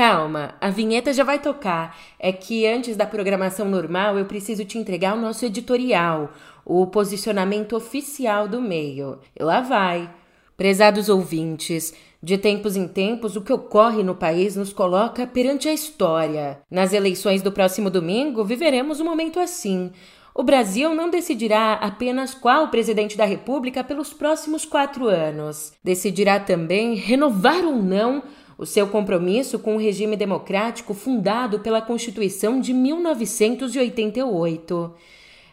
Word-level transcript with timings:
Calma, 0.00 0.54
a 0.62 0.70
vinheta 0.70 1.12
já 1.12 1.22
vai 1.22 1.38
tocar. 1.38 1.94
É 2.18 2.32
que 2.32 2.66
antes 2.66 2.96
da 2.96 3.04
programação 3.04 3.68
normal 3.68 4.18
eu 4.18 4.24
preciso 4.24 4.64
te 4.64 4.78
entregar 4.78 5.14
o 5.14 5.20
nosso 5.20 5.44
editorial, 5.44 6.32
o 6.64 6.86
posicionamento 6.86 7.76
oficial 7.76 8.48
do 8.48 8.62
meio. 8.62 9.18
E 9.38 9.42
lá 9.42 9.60
vai. 9.60 10.08
Prezados 10.56 11.10
ouvintes, 11.10 11.92
de 12.22 12.38
tempos 12.38 12.76
em 12.76 12.88
tempos, 12.88 13.36
o 13.36 13.42
que 13.42 13.52
ocorre 13.52 14.02
no 14.02 14.14
país 14.14 14.56
nos 14.56 14.72
coloca 14.72 15.26
perante 15.26 15.68
a 15.68 15.74
história. 15.74 16.62
Nas 16.70 16.94
eleições 16.94 17.42
do 17.42 17.52
próximo 17.52 17.90
domingo, 17.90 18.42
viveremos 18.42 19.00
um 19.00 19.04
momento 19.04 19.38
assim. 19.38 19.92
O 20.34 20.42
Brasil 20.42 20.94
não 20.94 21.10
decidirá 21.10 21.74
apenas 21.74 22.32
qual 22.32 22.68
presidente 22.68 23.18
da 23.18 23.26
República 23.26 23.84
pelos 23.84 24.14
próximos 24.14 24.64
quatro 24.64 25.08
anos. 25.08 25.74
Decidirá 25.84 26.40
também 26.40 26.94
renovar 26.94 27.62
ou 27.66 27.82
não 27.82 28.22
o 28.60 28.66
seu 28.66 28.86
compromisso 28.86 29.58
com 29.58 29.74
o 29.74 29.78
regime 29.78 30.18
democrático 30.18 30.92
fundado 30.92 31.60
pela 31.60 31.80
Constituição 31.80 32.60
de 32.60 32.74
1988. 32.74 34.94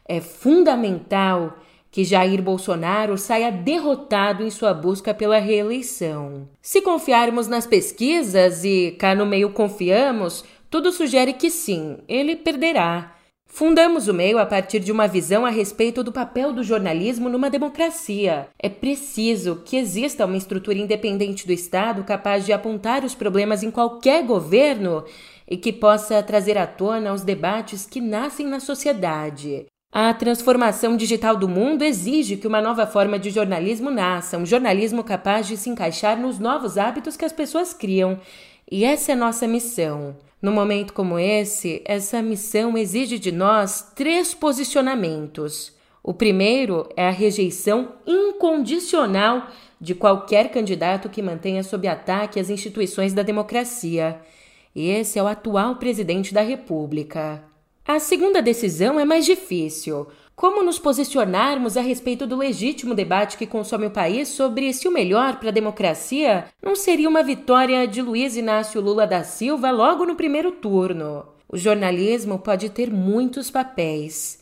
É 0.05 0.19
fundamental 0.19 1.57
que 1.89 2.03
Jair 2.03 2.41
Bolsonaro 2.41 3.17
saia 3.17 3.49
derrotado 3.49 4.43
em 4.43 4.49
sua 4.49 4.73
busca 4.73 5.13
pela 5.13 5.39
reeleição. 5.39 6.49
Se 6.61 6.81
confiarmos 6.81 7.47
nas 7.47 7.65
pesquisas 7.65 8.65
e 8.65 8.93
cá 8.99 9.15
no 9.15 9.25
meio 9.25 9.51
confiamos, 9.51 10.43
tudo 10.69 10.91
sugere 10.91 11.31
que 11.31 11.49
sim, 11.49 11.99
ele 12.09 12.35
perderá. 12.35 13.15
Fundamos 13.47 14.07
o 14.07 14.13
meio 14.13 14.37
a 14.37 14.45
partir 14.45 14.79
de 14.79 14.91
uma 14.91 15.07
visão 15.07 15.45
a 15.45 15.49
respeito 15.49 16.03
do 16.03 16.11
papel 16.11 16.51
do 16.51 16.63
jornalismo 16.63 17.29
numa 17.29 17.49
democracia. 17.49 18.47
É 18.59 18.69
preciso 18.69 19.63
que 19.65 19.77
exista 19.77 20.25
uma 20.25 20.37
estrutura 20.37 20.77
independente 20.77 21.47
do 21.47 21.53
Estado 21.53 22.03
capaz 22.03 22.45
de 22.45 22.53
apontar 22.53 23.03
os 23.03 23.15
problemas 23.15 23.63
em 23.63 23.71
qualquer 23.71 24.23
governo 24.23 25.03
e 25.49 25.55
que 25.57 25.71
possa 25.71 26.21
trazer 26.21 26.57
à 26.57 26.67
tona 26.67 27.13
os 27.13 27.23
debates 27.23 27.85
que 27.85 28.01
nascem 28.01 28.45
na 28.45 28.59
sociedade. 28.59 29.65
A 29.91 30.13
transformação 30.13 30.97
digital 30.97 31.35
do 31.35 31.47
mundo 31.47 31.83
exige 31.83 32.35
que 32.35 32.45
uma 32.45 32.61
nova 32.61 32.85
forma 32.85 33.17
de 33.17 33.29
jornalismo 33.29 33.89
nasça, 33.89 34.37
um 34.37 34.45
jornalismo 34.45 35.03
capaz 35.03 35.47
de 35.47 35.55
se 35.55 35.69
encaixar 35.69 36.19
nos 36.19 36.37
novos 36.37 36.77
hábitos 36.77 37.15
que 37.15 37.25
as 37.25 37.31
pessoas 37.31 37.73
criam. 37.73 38.19
E 38.69 38.83
essa 38.83 39.13
é 39.13 39.15
nossa 39.15 39.47
missão. 39.47 40.15
No 40.39 40.51
momento 40.51 40.93
como 40.93 41.17
esse, 41.17 41.81
essa 41.83 42.21
missão 42.21 42.77
exige 42.77 43.17
de 43.17 43.31
nós 43.31 43.91
três 43.95 44.35
posicionamentos. 44.35 45.75
O 46.03 46.13
primeiro 46.13 46.87
é 46.95 47.07
a 47.07 47.11
rejeição 47.11 47.95
incondicional 48.05 49.47
de 49.81 49.95
qualquer 49.95 50.49
candidato 50.51 51.09
que 51.09 51.23
mantenha 51.23 51.63
sob 51.63 51.87
ataque 51.87 52.39
as 52.39 52.49
instituições 52.49 53.13
da 53.13 53.23
democracia. 53.23 54.21
E 54.75 54.89
esse 54.89 55.17
é 55.17 55.23
o 55.23 55.27
atual 55.27 55.77
presidente 55.77 56.33
da 56.33 56.41
República. 56.41 57.43
A 57.83 57.99
segunda 57.99 58.41
decisão 58.41 58.99
é 58.99 59.05
mais 59.05 59.25
difícil. 59.25 60.07
Como 60.37 60.61
nos 60.61 60.77
posicionarmos 60.77 61.77
a 61.77 61.81
respeito 61.81 62.27
do 62.27 62.35
legítimo 62.37 62.93
debate 62.93 63.39
que 63.39 63.47
consome 63.47 63.87
o 63.87 63.91
país 63.91 64.27
sobre 64.27 64.71
se 64.71 64.87
o 64.87 64.91
melhor 64.91 65.39
para 65.39 65.49
a 65.49 65.51
democracia 65.51 66.45
não 66.61 66.75
seria 66.75 67.09
uma 67.09 67.23
vitória 67.23 67.87
de 67.87 68.03
Luiz 68.03 68.37
Inácio 68.37 68.79
Lula 68.79 69.07
da 69.07 69.23
Silva 69.23 69.71
logo 69.71 70.05
no 70.05 70.15
primeiro 70.15 70.51
turno? 70.51 71.25
O 71.49 71.57
jornalismo 71.57 72.37
pode 72.37 72.69
ter 72.69 72.91
muitos 72.91 73.49
papéis. 73.49 74.39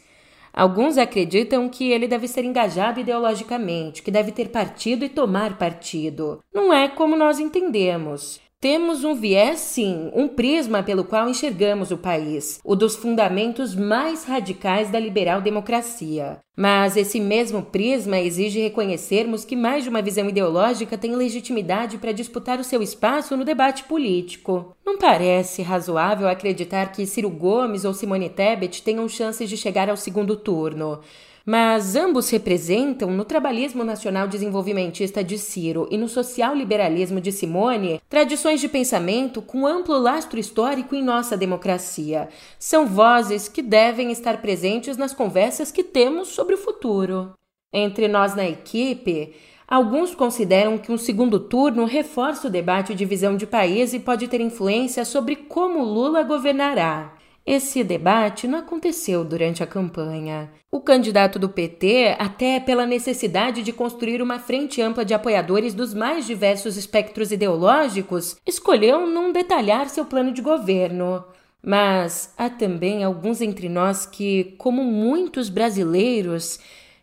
Alguns 0.51 0.97
acreditam 0.97 1.69
que 1.69 1.89
ele 1.89 2.09
deve 2.09 2.27
ser 2.27 2.43
engajado 2.43 2.99
ideologicamente, 2.99 4.03
que 4.03 4.11
deve 4.11 4.33
ter 4.33 4.49
partido 4.49 5.05
e 5.05 5.09
tomar 5.09 5.57
partido. 5.57 6.43
Não 6.53 6.73
é 6.73 6.89
como 6.89 7.15
nós 7.15 7.39
entendemos. 7.39 8.41
Temos 8.61 9.03
um 9.03 9.13
viés, 9.13 9.59
sim, 9.59 10.09
um 10.15 10.27
prisma 10.27 10.81
pelo 10.81 11.03
qual 11.03 11.29
enxergamos 11.29 11.91
o 11.91 11.97
país, 11.97 12.59
o 12.63 12.75
dos 12.75 12.95
fundamentos 12.95 13.75
mais 13.75 14.23
radicais 14.23 14.89
da 14.89 14.99
liberal 14.99 15.39
democracia. 15.41 16.39
Mas 16.57 16.97
esse 16.97 17.19
mesmo 17.19 17.61
prisma 17.61 18.17
exige 18.17 18.61
reconhecermos 18.61 19.45
que 19.45 19.55
mais 19.55 19.83
de 19.83 19.89
uma 19.89 20.01
visão 20.01 20.27
ideológica 20.27 20.97
tem 20.97 21.15
legitimidade 21.15 21.97
para 21.97 22.13
disputar 22.13 22.59
o 22.59 22.63
seu 22.63 22.81
espaço 22.81 23.37
no 23.37 23.45
debate 23.45 23.83
político. 23.83 24.75
Não 24.85 24.97
parece 24.97 25.61
razoável 25.61 26.27
acreditar 26.27 26.91
que 26.91 27.05
Ciro 27.05 27.29
Gomes 27.29 27.85
ou 27.85 27.93
Simone 27.93 28.29
Tebet 28.29 28.81
tenham 28.81 29.07
chances 29.07 29.49
de 29.49 29.57
chegar 29.57 29.89
ao 29.89 29.97
segundo 29.97 30.35
turno 30.35 31.01
mas 31.45 31.95
ambos 31.95 32.29
representam, 32.29 33.11
no 33.11 33.23
trabalhismo 33.23 33.83
nacional 33.83 34.27
desenvolvimentista 34.27 35.23
de 35.23 35.37
Ciro 35.37 35.87
e 35.91 35.97
no 35.97 36.07
social 36.07 36.55
liberalismo 36.55 37.21
de 37.21 37.31
Simone, 37.31 38.01
tradições 38.09 38.59
de 38.59 38.67
pensamento 38.67 39.41
com 39.41 39.67
amplo 39.67 39.97
lastro 39.99 40.39
histórico 40.39 40.95
em 40.95 41.03
nossa 41.03 41.37
democracia. 41.37 42.29
São 42.57 42.87
vozes 42.87 43.47
que 43.47 43.61
devem 43.61 44.11
estar 44.11 44.41
presentes 44.41 44.97
nas 44.97 45.13
conversas 45.13 45.71
que 45.71 45.83
temos 45.83 46.29
sobre 46.29 46.55
o 46.55 46.57
futuro. 46.57 47.33
Entre 47.71 48.07
nós 48.07 48.35
na 48.35 48.47
equipe, 48.47 49.33
Alguns 49.67 50.13
consideram 50.13 50.77
que 50.77 50.91
um 50.91 50.97
segundo 50.97 51.39
turno 51.39 51.85
reforça 51.85 52.47
o 52.47 52.51
debate 52.51 52.93
de 52.93 53.03
visão 53.03 53.35
de 53.35 53.47
país 53.47 53.93
e 53.93 53.99
pode 53.99 54.27
ter 54.27 54.39
influência 54.39 55.03
sobre 55.03 55.35
como 55.35 55.83
Lula 55.83 56.21
governará. 56.21 57.14
Esse 57.45 57.83
debate 57.83 58.47
não 58.47 58.57
aconteceu 58.57 59.23
durante 59.23 59.61
a 59.61 59.67
campanha. 59.67 60.51
O 60.71 60.79
candidato 60.79 61.37
do 61.37 61.47
PT, 61.47 62.15
até 62.17 62.59
pela 62.59 62.87
necessidade 62.87 63.61
de 63.61 63.71
construir 63.71 64.19
uma 64.19 64.39
frente 64.39 64.81
ampla 64.81 65.05
de 65.05 65.13
apoiadores 65.13 65.75
dos 65.75 65.93
mais 65.93 66.25
diversos 66.25 66.75
espectros 66.75 67.31
ideológicos, 67.31 68.35
escolheu 68.47 69.05
não 69.05 69.31
detalhar 69.31 69.87
seu 69.89 70.05
plano 70.05 70.31
de 70.31 70.41
governo. 70.41 71.23
Mas 71.61 72.33
há 72.35 72.49
também 72.49 73.03
alguns 73.03 73.41
entre 73.41 73.69
nós 73.69 74.07
que, 74.07 74.55
como 74.57 74.83
muitos 74.83 75.47
brasileiros, 75.47 76.59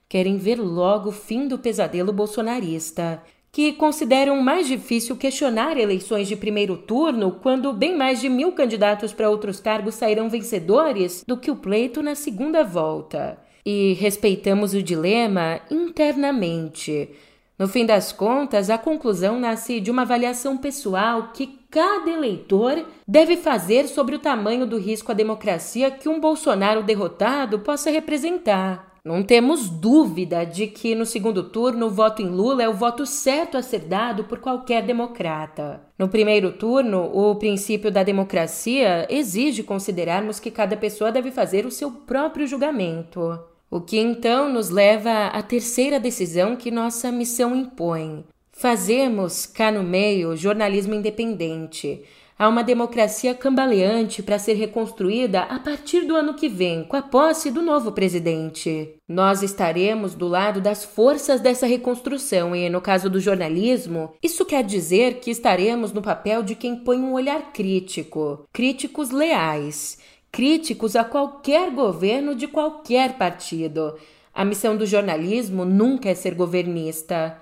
querem 0.09 0.39
ver 0.39 0.57
logo 0.57 1.11
o 1.11 1.13
fim 1.13 1.47
do 1.47 1.57
pesadelo 1.57 2.13
bolsonarista 2.13 3.23
que 3.53 3.75
consideram 3.75 4.41
mais 4.41 4.67
difícil 4.67 5.15
questionar 5.15 5.77
eleições 5.77 6.27
de 6.27 6.35
primeiro 6.35 6.75
turno 6.75 7.39
quando 7.43 7.71
bem 7.71 7.95
mais 7.95 8.19
de 8.19 8.29
mil 8.31 8.53
candidatos 8.53 9.13
para 9.13 9.29
outros 9.29 9.61
cargos 9.61 9.95
sairão 9.95 10.31
vencedores 10.31 11.23
do 11.27 11.37
que 11.37 11.51
o 11.51 11.57
pleito 11.57 12.03
na 12.03 12.15
segunda 12.15 12.65
volta. 12.65 13.39
E 13.65 13.93
respeitamos 14.01 14.73
o 14.73 14.83
dilema 14.83 15.61
internamente. 15.71 17.11
No 17.59 17.69
fim 17.69 17.85
das 17.85 18.11
contas, 18.11 18.71
a 18.71 18.79
conclusão 18.79 19.39
nasce 19.39 19.81
de 19.81 19.91
uma 19.91 20.03
avaliação 20.03 20.57
pessoal 20.57 21.31
que 21.35 21.59
cada 21.71 22.11
eleitor 22.11 22.87
deve 23.07 23.37
fazer 23.37 23.87
sobre 23.87 24.17
o 24.17 24.19
tamanho 24.19 24.67
do 24.67 24.79
risco 24.79 25.13
à 25.13 25.15
democracia 25.15 25.91
que 25.91 26.09
um 26.09 26.19
Bolsonaro 26.19 26.83
derrotado 26.83 27.59
possa 27.59 27.91
representar. 27.91 28.92
Não 29.05 29.21
temos 29.21 29.69
dúvida 29.69 30.47
de 30.47 30.69
que 30.69 30.95
no 30.95 31.05
segundo 31.05 31.43
turno 31.43 31.87
o 31.87 31.91
voto 31.91 32.23
em 32.23 32.29
Lula 32.29 32.63
é 32.63 32.69
o 32.69 32.75
voto 32.75 33.05
certo 33.05 33.57
a 33.57 33.63
ser 33.63 33.81
dado 33.81 34.23
por 34.25 34.39
qualquer 34.39 34.85
democrata. 34.85 35.81
No 35.99 36.09
primeiro 36.09 36.53
turno, 36.53 37.11
o 37.13 37.35
princípio 37.35 37.91
da 37.91 38.05
democracia 38.05 39.05
exige 39.11 39.65
considerarmos 39.65 40.39
que 40.39 40.53
cada 40.53 40.77
pessoa 40.77 41.11
deve 41.11 41.33
fazer 41.33 41.67
o 41.67 41.71
seu 41.71 41.91
próprio 41.91 42.47
julgamento. 42.47 43.41
O 43.69 43.81
que 43.81 43.99
então 43.99 44.49
nos 44.49 44.71
leva 44.71 45.27
à 45.27 45.43
terceira 45.43 45.99
decisão 45.99 46.55
que 46.55 46.71
nossa 46.71 47.11
missão 47.11 47.57
impõe. 47.57 48.25
Fazemos, 48.53 49.47
cá 49.47 49.73
no 49.73 49.83
meio, 49.83 50.37
jornalismo 50.37 50.95
independente 50.95 52.05
Há 52.43 52.49
uma 52.49 52.65
democracia 52.65 53.37
cambaleante 53.37 54.21
para 54.21 54.37
ser 54.37 54.55
reconstruída 54.55 55.43
a 55.43 55.61
partir 55.61 56.01
do 56.01 56.17
ano 56.17 56.35
que 56.35 56.49
vem, 56.49 56.83
com 56.83 56.97
a 56.97 57.01
posse 57.01 57.53
do 57.53 57.63
novo 57.63 57.93
presidente. 57.93 58.97
Nós 59.07 59.45
estaremos 59.45 60.17
do 60.17 60.27
lado 60.27 60.61
das 60.61 60.85
forças 60.85 61.41
dessa 61.41 61.69
reconstrução 61.69 62.57
e, 62.57 62.69
no 62.69 62.81
caso 62.81 63.09
do 63.09 63.21
jornalismo, 63.21 64.15
isso 64.21 64.45
quer 64.45 64.65
dizer 64.65 65.21
que 65.21 65.31
estaremos 65.31 65.93
no 65.93 66.03
papel 66.03 66.43
de 66.43 66.57
quem 66.57 66.75
põe 66.75 66.99
um 66.99 67.13
olhar 67.13 67.53
crítico, 67.53 68.45
críticos 68.53 69.13
leais, 69.13 69.99
críticos 70.33 70.97
a 70.97 71.05
qualquer 71.05 71.71
governo 71.71 72.35
de 72.35 72.49
qualquer 72.49 73.17
partido. 73.19 73.95
A 74.35 74.45
missão 74.45 74.77
do 74.77 74.85
jornalismo 74.85 75.65
nunca 75.65 76.09
é 76.09 76.15
ser 76.17 76.35
governista. 76.35 77.41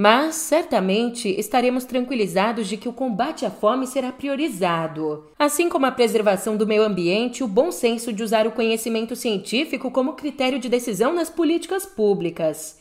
Mas 0.00 0.36
certamente 0.36 1.28
estaremos 1.28 1.84
tranquilizados 1.84 2.68
de 2.68 2.76
que 2.76 2.88
o 2.88 2.92
combate 2.92 3.44
à 3.44 3.50
fome 3.50 3.84
será 3.84 4.12
priorizado, 4.12 5.26
assim 5.36 5.68
como 5.68 5.86
a 5.86 5.90
preservação 5.90 6.56
do 6.56 6.68
meio 6.68 6.84
ambiente 6.84 7.38
e 7.38 7.42
o 7.42 7.48
bom 7.48 7.72
senso 7.72 8.12
de 8.12 8.22
usar 8.22 8.46
o 8.46 8.52
conhecimento 8.52 9.16
científico 9.16 9.90
como 9.90 10.12
critério 10.12 10.60
de 10.60 10.68
decisão 10.68 11.12
nas 11.12 11.28
políticas 11.28 11.84
públicas. 11.84 12.78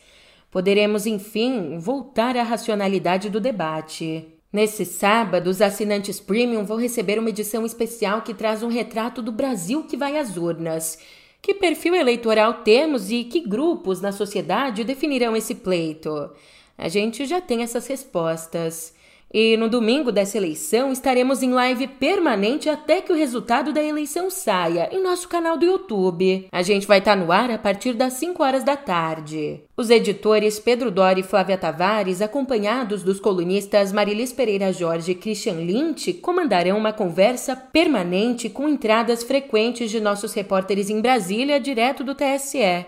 Poderemos, 0.51 1.07
enfim, 1.07 1.79
voltar 1.79 2.37
à 2.37 2.43
racionalidade 2.43 3.31
do 3.31 3.39
debate. 3.39 4.27
Nesse 4.53 4.85
sábado, 4.85 5.49
os 5.49 5.59
assinantes 5.59 6.19
premium 6.19 6.65
vão 6.65 6.77
receber 6.77 7.17
uma 7.17 7.29
edição 7.29 7.65
especial 7.65 8.21
que 8.21 8.31
traz 8.31 8.61
um 8.61 8.69
retrato 8.69 9.23
do 9.23 9.31
Brasil 9.31 9.85
que 9.85 9.97
vai 9.97 10.19
às 10.19 10.37
urnas. 10.37 10.99
Que 11.41 11.55
perfil 11.55 11.95
eleitoral 11.95 12.61
temos 12.63 13.09
e 13.09 13.23
que 13.23 13.39
grupos 13.39 14.01
na 14.01 14.11
sociedade 14.11 14.83
definirão 14.83 15.35
esse 15.35 15.55
pleito? 15.55 16.29
A 16.77 16.87
gente 16.87 17.25
já 17.25 17.41
tem 17.41 17.63
essas 17.63 17.87
respostas. 17.87 18.95
E 19.33 19.57
no 19.57 19.67
domingo 19.67 20.09
dessa 20.09 20.37
eleição 20.37 20.89
estaremos 20.91 21.43
em 21.43 21.51
live 21.51 21.85
permanente 21.85 22.69
até 22.69 23.01
que 23.01 23.11
o 23.11 23.15
resultado 23.15 23.73
da 23.73 23.83
eleição 23.83 24.29
saia 24.29 24.87
em 24.89 25.03
nosso 25.03 25.27
canal 25.27 25.57
do 25.57 25.65
YouTube. 25.65 26.47
A 26.49 26.61
gente 26.61 26.87
vai 26.87 26.99
estar 26.99 27.17
tá 27.17 27.21
no 27.21 27.29
ar 27.29 27.51
a 27.51 27.57
partir 27.57 27.93
das 27.93 28.13
5 28.13 28.41
horas 28.41 28.63
da 28.63 28.77
tarde. 28.77 29.59
Os 29.75 29.89
editores 29.89 30.59
Pedro 30.59 30.89
Dori 30.89 31.19
e 31.19 31.23
Flávia 31.23 31.57
Tavares, 31.57 32.21
acompanhados 32.21 33.03
dos 33.03 33.19
colunistas 33.19 33.91
Marilis 33.91 34.31
Pereira 34.31 34.71
Jorge 34.71 35.11
e 35.11 35.15
Christian 35.15 35.55
Lynch, 35.55 36.13
comandarão 36.13 36.77
uma 36.77 36.93
conversa 36.93 37.53
permanente 37.53 38.49
com 38.49 38.69
entradas 38.69 39.23
frequentes 39.23 39.91
de 39.91 39.99
nossos 39.99 40.33
repórteres 40.33 40.89
em 40.89 41.01
Brasília, 41.01 41.59
direto 41.59 42.01
do 42.01 42.15
TSE. 42.15 42.85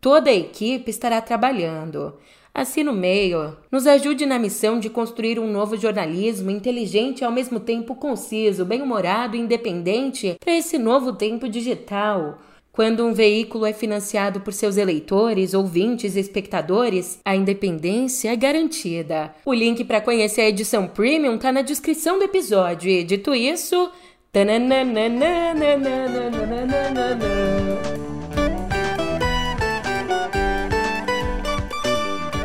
Toda 0.00 0.30
a 0.30 0.34
equipe 0.34 0.90
estará 0.90 1.20
trabalhando. 1.20 2.14
Assim 2.54 2.82
no 2.82 2.92
meio, 2.92 3.56
nos 3.70 3.86
ajude 3.86 4.26
na 4.26 4.38
missão 4.38 4.78
de 4.78 4.88
construir 4.88 5.38
um 5.38 5.50
novo 5.50 5.76
jornalismo 5.76 6.50
inteligente 6.50 7.20
e 7.20 7.24
ao 7.24 7.32
mesmo 7.32 7.60
tempo 7.60 7.94
conciso, 7.94 8.64
bem-humorado 8.64 9.36
e 9.36 9.40
independente 9.40 10.36
para 10.40 10.56
esse 10.56 10.78
novo 10.78 11.12
tempo 11.12 11.48
digital. 11.48 12.38
Quando 12.72 13.04
um 13.04 13.12
veículo 13.12 13.66
é 13.66 13.72
financiado 13.72 14.40
por 14.40 14.52
seus 14.52 14.76
eleitores, 14.76 15.52
ouvintes 15.52 16.14
e 16.14 16.20
espectadores, 16.20 17.18
a 17.24 17.34
independência 17.34 18.32
é 18.32 18.36
garantida. 18.36 19.34
O 19.44 19.52
link 19.52 19.84
para 19.84 20.00
conhecer 20.00 20.42
a 20.42 20.48
edição 20.48 20.86
premium 20.86 21.34
está 21.34 21.50
na 21.50 21.62
descrição 21.62 22.18
do 22.18 22.24
episódio. 22.24 22.88
E 22.88 23.02
dito 23.02 23.34
isso. 23.34 23.90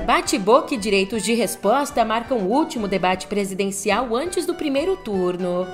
Bate-boca 0.06 0.74
e 0.74 0.78
direitos 0.78 1.24
de 1.24 1.34
resposta 1.34 2.04
marcam 2.04 2.40
o 2.40 2.52
último 2.52 2.90
debate 2.90 3.26
presidencial 3.26 4.14
antes 4.14 4.46
do 4.46 4.54
primeiro 4.54 4.98
turno. 4.98 5.66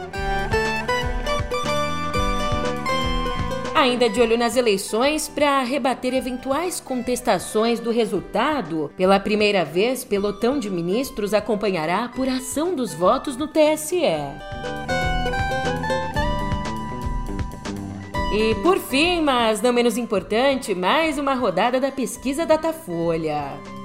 Ainda 3.74 4.08
de 4.08 4.22
olho 4.22 4.38
nas 4.38 4.56
eleições, 4.56 5.28
para 5.28 5.64
rebater 5.64 6.14
eventuais 6.14 6.80
contestações 6.80 7.80
do 7.80 7.90
resultado, 7.90 8.92
pela 8.96 9.20
primeira 9.20 9.66
vez, 9.66 10.04
pelotão 10.04 10.60
de 10.60 10.70
ministros 10.70 11.34
acompanhará 11.34 12.00
a 12.00 12.06
apuração 12.06 12.76
dos 12.76 12.94
votos 12.94 13.36
no 13.36 13.48
TSE. 13.48 13.96
E 18.32 18.56
por 18.62 18.78
fim, 18.78 19.22
mas 19.22 19.60
não 19.60 19.74
menos 19.74 19.98
importante, 19.98 20.76
mais 20.76 21.18
uma 21.18 21.34
rodada 21.34 21.80
da 21.80 21.92
pesquisa 21.92 22.46
Datafolha. 22.46 23.79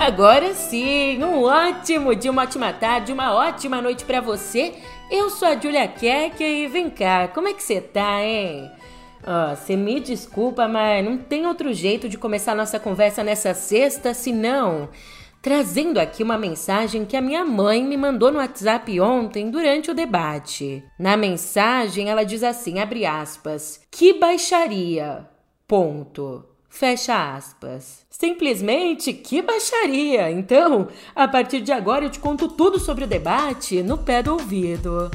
Agora 0.00 0.54
sim, 0.54 1.22
um 1.22 1.42
ótimo 1.42 2.14
dia, 2.16 2.30
uma 2.30 2.44
ótima 2.44 2.72
tarde, 2.72 3.12
uma 3.12 3.34
ótima 3.34 3.82
noite 3.82 4.02
para 4.02 4.18
você. 4.18 4.72
Eu 5.10 5.28
sou 5.28 5.46
a 5.46 5.60
Julia 5.60 5.86
Keck 5.86 6.42
e 6.42 6.66
vem 6.68 6.88
cá, 6.88 7.28
como 7.28 7.48
é 7.48 7.52
que 7.52 7.62
você 7.62 7.82
tá, 7.82 8.24
hein? 8.24 8.72
Você 9.54 9.74
oh, 9.74 9.76
me 9.76 10.00
desculpa, 10.00 10.66
mas 10.66 11.04
não 11.04 11.18
tem 11.18 11.46
outro 11.46 11.70
jeito 11.74 12.08
de 12.08 12.16
começar 12.16 12.54
nossa 12.54 12.80
conversa 12.80 13.22
nessa 13.22 13.52
sexta, 13.52 14.14
senão 14.14 14.88
trazendo 15.42 16.00
aqui 16.00 16.22
uma 16.22 16.38
mensagem 16.38 17.04
que 17.04 17.14
a 17.14 17.20
minha 17.20 17.44
mãe 17.44 17.84
me 17.84 17.98
mandou 17.98 18.32
no 18.32 18.38
WhatsApp 18.38 18.98
ontem 19.02 19.50
durante 19.50 19.90
o 19.90 19.94
debate. 19.94 20.82
Na 20.98 21.14
mensagem 21.14 22.08
ela 22.08 22.24
diz 22.24 22.42
assim, 22.42 22.80
abre 22.80 23.04
aspas, 23.04 23.86
que 23.90 24.14
baixaria, 24.14 25.28
ponto. 25.68 26.49
Fecha 26.70 27.34
aspas. 27.34 28.06
Simplesmente 28.08 29.12
que 29.12 29.42
baixaria! 29.42 30.30
Então, 30.30 30.88
a 31.14 31.26
partir 31.26 31.60
de 31.60 31.72
agora 31.72 32.04
eu 32.04 32.10
te 32.10 32.20
conto 32.20 32.48
tudo 32.48 32.78
sobre 32.78 33.04
o 33.04 33.08
debate 33.08 33.82
no 33.82 33.98
pé 33.98 34.22
do 34.22 34.32
ouvido. 34.32 35.10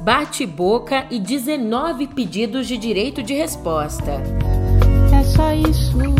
Bate-boca 0.00 1.06
e 1.10 1.20
19 1.20 2.06
pedidos 2.08 2.66
de 2.66 2.78
direito 2.78 3.22
de 3.22 3.34
resposta. 3.34 4.22
É 5.12 5.22
só 5.24 5.52
isso. 5.52 6.15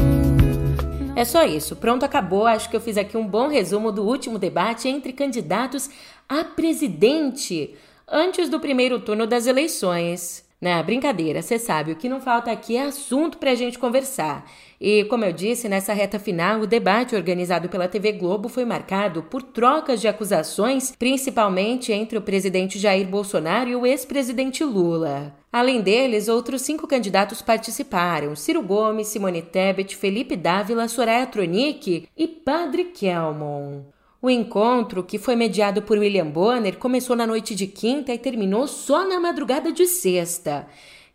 É 1.16 1.24
só 1.24 1.44
isso. 1.44 1.74
Pronto, 1.74 2.04
acabou. 2.04 2.46
Acho 2.46 2.68
que 2.68 2.76
eu 2.76 2.80
fiz 2.80 2.98
aqui 2.98 3.16
um 3.16 3.26
bom 3.26 3.48
resumo 3.48 3.90
do 3.90 4.02
último 4.02 4.38
debate 4.38 4.86
entre 4.86 5.14
candidatos 5.14 5.88
a 6.28 6.44
presidente 6.44 7.74
antes 8.06 8.50
do 8.50 8.60
primeiro 8.60 9.00
turno 9.00 9.26
das 9.26 9.46
eleições. 9.46 10.44
Na 10.60 10.82
brincadeira, 10.82 11.40
você 11.40 11.58
sabe, 11.58 11.92
o 11.92 11.96
que 11.96 12.08
não 12.08 12.20
falta 12.20 12.50
aqui 12.50 12.76
é 12.76 12.82
assunto 12.82 13.38
para 13.38 13.50
a 13.50 13.54
gente 13.54 13.78
conversar. 13.78 14.44
E, 14.78 15.04
como 15.04 15.24
eu 15.24 15.32
disse, 15.32 15.68
nessa 15.70 15.94
reta 15.94 16.18
final, 16.18 16.60
o 16.60 16.66
debate 16.66 17.16
organizado 17.16 17.68
pela 17.68 17.88
TV 17.88 18.12
Globo 18.12 18.48
foi 18.48 18.66
marcado 18.66 19.22
por 19.22 19.42
trocas 19.42 20.02
de 20.02 20.08
acusações, 20.08 20.94
principalmente 20.98 21.92
entre 21.92 22.18
o 22.18 22.22
presidente 22.22 22.78
Jair 22.78 23.06
Bolsonaro 23.06 23.70
e 23.70 23.76
o 23.76 23.86
ex-presidente 23.86 24.62
Lula. 24.64 25.34
Além 25.56 25.80
deles, 25.80 26.28
outros 26.28 26.60
cinco 26.60 26.86
candidatos 26.86 27.40
participaram: 27.40 28.36
Ciro 28.36 28.60
Gomes, 28.60 29.06
Simone 29.06 29.40
Tebet, 29.40 29.96
Felipe 29.96 30.36
Dávila, 30.36 30.86
Soraya 30.86 31.24
Tronic 31.24 32.06
e 32.14 32.28
Padre 32.28 32.84
Kelmon. 32.84 33.84
O 34.20 34.28
encontro, 34.28 35.02
que 35.02 35.16
foi 35.18 35.34
mediado 35.34 35.80
por 35.80 35.96
William 35.96 36.26
Bonner, 36.26 36.76
começou 36.76 37.16
na 37.16 37.26
noite 37.26 37.54
de 37.54 37.66
quinta 37.66 38.12
e 38.12 38.18
terminou 38.18 38.66
só 38.66 39.08
na 39.08 39.18
madrugada 39.18 39.72
de 39.72 39.86
sexta. 39.86 40.66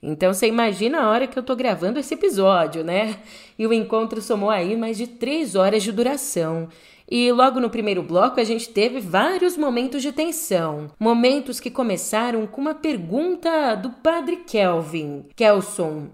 Então 0.01 0.33
você 0.33 0.47
imagina 0.47 1.01
a 1.01 1.09
hora 1.11 1.27
que 1.27 1.37
eu 1.37 1.43
tô 1.43 1.55
gravando 1.55 1.99
esse 1.99 2.15
episódio, 2.15 2.83
né? 2.83 3.19
E 3.59 3.67
o 3.67 3.71
encontro 3.71 4.23
somou 4.23 4.49
aí 4.49 4.75
mais 4.75 4.97
de 4.97 5.05
três 5.05 5.53
horas 5.53 5.83
de 5.83 5.91
duração. 5.91 6.67
E 7.11 7.29
logo 7.29 7.59
no 7.59 7.69
primeiro 7.69 8.01
bloco 8.01 8.39
a 8.39 8.43
gente 8.45 8.69
teve 8.69 9.01
vários 9.01 9.57
momentos 9.57 10.01
de 10.01 10.13
tensão. 10.13 10.89
Momentos 10.97 11.59
que 11.59 11.69
começaram 11.69 12.47
com 12.47 12.61
uma 12.61 12.73
pergunta 12.73 13.75
do 13.75 13.89
padre 13.89 14.37
Kelvin. 14.47 15.25
Kelson. 15.35 16.07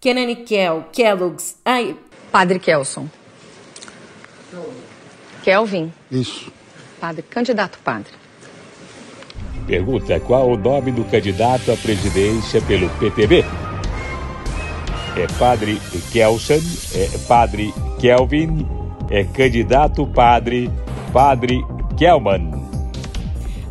Kenan 0.00 0.34
Kel, 0.36 0.86
Kellogg's. 0.90 1.58
Ai. 1.62 1.94
Padre 2.32 2.58
Kelson. 2.58 3.08
Kelvin? 5.42 5.92
Isso. 6.10 6.50
Padre, 6.98 7.22
candidato 7.22 7.78
padre. 7.84 8.12
Pergunta: 9.66 10.18
qual 10.20 10.48
o 10.48 10.56
nome 10.56 10.92
do 10.92 11.04
candidato 11.04 11.70
à 11.70 11.76
presidência 11.76 12.62
pelo 12.62 12.88
PTB? 12.98 13.44
É 15.14 15.26
Padre 15.38 15.78
Kelson, 16.12 16.60
é 16.94 17.18
Padre 17.26 17.74
Kelvin, 18.00 18.66
é 19.10 19.24
candidato 19.24 20.06
Padre, 20.06 20.70
Padre 21.12 21.64
Kelman. 21.96 22.68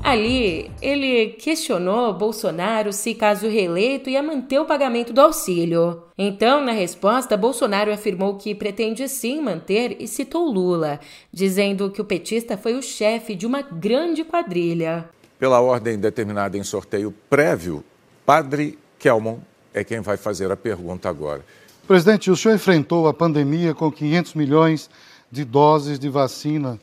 Ali, 0.03 0.71
ele 0.81 1.31
questionou 1.31 2.13
Bolsonaro 2.13 2.93
se, 2.93 3.13
caso 3.13 3.47
reeleito, 3.47 4.09
ia 4.09 4.23
manter 4.23 4.59
o 4.59 4.65
pagamento 4.65 5.11
do 5.11 5.19
auxílio. 5.19 6.01
Então, 6.17 6.63
na 6.63 6.71
resposta, 6.71 7.35
Bolsonaro 7.35 7.91
afirmou 7.91 8.35
que 8.35 8.55
pretende 8.55 9.07
sim 9.09 9.41
manter 9.41 9.97
e 9.99 10.07
citou 10.07 10.49
Lula, 10.49 10.99
dizendo 11.31 11.91
que 11.91 12.01
o 12.01 12.05
petista 12.05 12.57
foi 12.57 12.75
o 12.75 12.81
chefe 12.81 13.35
de 13.35 13.45
uma 13.45 13.61
grande 13.61 14.23
quadrilha. 14.23 15.09
Pela 15.37 15.59
ordem 15.59 15.99
determinada 15.99 16.57
em 16.57 16.63
sorteio 16.63 17.13
prévio, 17.29 17.83
Padre 18.25 18.79
Kelmon 18.97 19.39
é 19.73 19.83
quem 19.83 19.99
vai 19.99 20.17
fazer 20.17 20.49
a 20.51 20.55
pergunta 20.55 21.09
agora. 21.09 21.45
Presidente, 21.85 22.31
o 22.31 22.35
senhor 22.35 22.55
enfrentou 22.55 23.07
a 23.07 23.13
pandemia 23.13 23.73
com 23.73 23.91
500 23.91 24.33
milhões 24.33 24.89
de 25.31 25.43
doses 25.43 25.99
de 25.99 26.09
vacina 26.09 26.79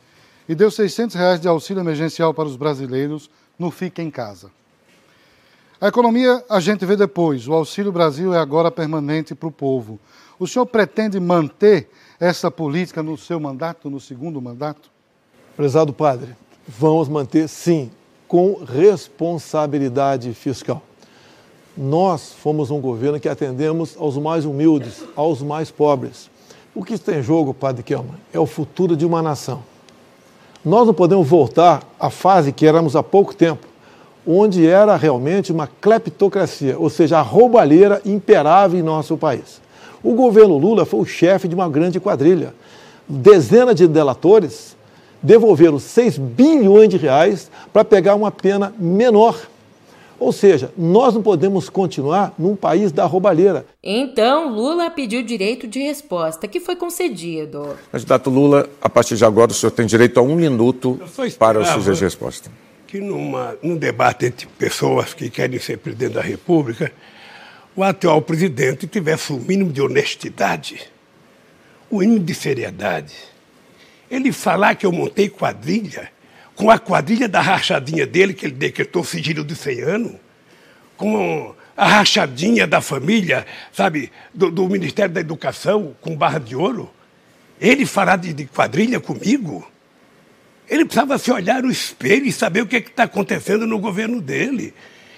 e 0.49 0.55
deu 0.55 0.71
600 0.71 1.17
reais 1.17 1.41
de 1.41 1.49
auxílio 1.49 1.81
emergencial 1.81 2.35
para 2.35 2.49
os 2.49 2.57
brasileiros 2.57 3.31
no 3.59 3.71
Fica 3.71 4.03
em 4.03 4.11
Casa. 4.11 4.51
A 5.81 5.89
economia 5.89 6.43
a 6.49 6.61
gente 6.61 6.87
vê 6.87 6.97
depois. 6.97 7.47
O 7.47 7.53
Auxílio 7.53 7.93
Brasil 7.93 8.33
é 8.33 8.39
agora 8.39 8.71
permanente 8.71 9.35
para 9.35 9.49
o 9.49 9.53
povo. 9.53 9.99
O 10.39 10.47
senhor 10.47 10.67
pretende 10.67 11.21
manter 11.21 11.91
essa 12.19 12.51
política 12.51 13.03
no 13.03 13.19
seu 13.19 13.39
mandato, 13.39 13.91
no 13.91 14.01
segundo 14.01 14.41
mandato? 14.41 14.91
Prezado 15.57 15.93
padre, 15.93 16.35
vamos 16.67 17.09
manter 17.09 17.49
sim, 17.49 17.91
com 18.27 18.65
responsabilidade 18.65 20.33
fiscal. 20.33 20.83
Nós 21.77 22.33
fomos 22.33 22.71
um 22.71 22.81
governo 22.81 23.21
que 23.21 23.29
atendemos 23.29 23.97
aos 23.99 24.17
mais 24.17 24.45
humildes, 24.45 25.05
aos 25.15 25.43
mais 25.43 25.71
pobres. 25.71 26.31
O 26.75 26.83
que 26.83 26.95
está 26.95 27.15
em 27.15 27.23
jogo, 27.23 27.55
padre 27.55 27.85
Kelman, 27.85 28.17
é 28.33 28.39
o 28.39 28.47
futuro 28.47 28.97
de 28.97 29.07
uma 29.07 29.23
nação. 29.23 29.63
Nós 30.65 30.87
não 30.87 30.93
podemos 30.93 31.29
voltar 31.29 31.83
à 32.01 32.11
fase 32.11 32.51
que 32.51 32.67
éramos 32.67 32.97
há 32.97 33.03
pouco 33.03 33.33
tempo, 33.33 33.65
onde 34.27 34.67
era 34.67 34.97
realmente 34.97 35.53
uma 35.53 35.69
cleptocracia, 35.69 36.77
ou 36.77 36.91
seja, 36.91 37.19
a 37.19 37.23
roubalheira 37.23 38.03
imperava 38.05 38.77
em 38.77 38.83
nosso 38.83 39.17
país. 39.17 39.61
O 40.03 40.15
governo 40.15 40.59
Lula 40.59 40.85
foi 40.85 40.99
o 40.99 41.05
chefe 41.05 41.47
de 41.47 41.55
uma 41.55 41.69
grande 41.69 42.01
quadrilha. 42.01 42.53
Dezenas 43.09 43.77
de 43.77 43.87
delatores 43.87 44.75
devolveram 45.23 45.79
6 45.79 46.19
bilhões 46.19 46.89
de 46.89 46.97
reais 46.97 47.51
para 47.73 47.85
pegar 47.85 48.17
uma 48.17 48.33
pena 48.33 48.75
menor. 48.79 49.37
Ou 50.25 50.33
seja, 50.33 50.73
nós 50.75 51.13
não 51.13 51.23
podemos 51.23 51.69
continuar 51.69 52.33
num 52.39 52.57
país 52.57 52.91
da 52.91 53.05
roubalheira. 53.05 53.67
Então, 53.83 54.55
Lula 54.55 54.91
pediu 54.91 55.23
direito 55.23 55.69
de 55.69 55.81
resposta, 55.81 56.49
que 56.49 56.61
foi 56.61 56.77
concedido. 56.77 57.77
Candidato 57.93 58.31
Lula, 58.31 58.67
a 58.81 58.89
partir 58.89 59.17
de 59.17 59.25
agora 59.27 59.51
o 59.51 59.55
senhor 59.55 59.71
tem 59.71 59.85
direito 59.85 60.19
a 60.19 60.23
um 60.23 60.35
minuto 60.35 60.99
para 61.39 61.61
a 61.61 61.67
sua 61.67 61.95
resposta. 61.95 62.51
Que 62.87 63.01
numa, 63.01 63.55
num 63.63 63.77
debate 63.77 64.25
entre 64.25 64.47
pessoas 64.59 65.13
que 65.13 65.29
querem 65.29 65.59
ser 65.59 65.77
presidente 65.77 66.15
da 66.15 66.23
República, 66.23 66.91
o 67.77 67.83
atual 67.83 68.23
presidente 68.23 68.87
tivesse 68.87 69.31
o 69.31 69.37
mínimo 69.37 69.71
de 69.71 69.83
honestidade, 69.83 70.91
o 71.91 71.99
mínimo 71.99 72.21
de 72.21 72.35
seriedade. 72.35 73.15
Ele 74.11 74.33
falar 74.33 74.75
que 74.75 74.87
eu 74.87 74.93
montei 74.93 75.29
quadrilha, 75.29 76.14
com 76.55 76.71
a 76.71 76.79
quadrilha 76.79 77.29
da 77.29 77.41
rachadinha 77.41 78.07
dele, 78.07 78.35
que 78.35 78.47
ele 78.47 78.55
decretou 78.55 79.05
sigilo 79.05 79.45
de 79.45 79.57
100 79.57 79.81
anos, 79.83 80.13
com 80.97 81.55
a 81.77 81.87
rachadinha 81.87 82.67
da 82.67 82.81
família, 82.81 83.47
sabe, 83.73 84.11
do, 84.33 84.51
do 84.51 84.69
Ministério 84.69 85.13
da 85.13 85.21
Educação, 85.21 85.95
com 86.01 86.17
barra 86.17 86.39
de 86.39 86.55
ouro. 86.55 86.91
Ele 87.61 87.85
falar 87.85 88.17
de, 88.17 88.33
de 88.33 88.47
quadrilha 88.47 89.01
comigo? 89.01 89.69
Ele 90.69 90.85
precisava 90.85 91.19
se 91.19 91.31
olhar 91.31 91.63
no 91.63 91.71
espelho 91.71 92.27
e 92.27 92.33
saber 92.33 92.63
o 92.63 92.67
que 92.67 92.77
é 92.77 92.79
está 92.79 93.05
acontecendo 93.05 93.67
no 93.67 93.79
governo 93.79 94.21
dele. 94.21 94.73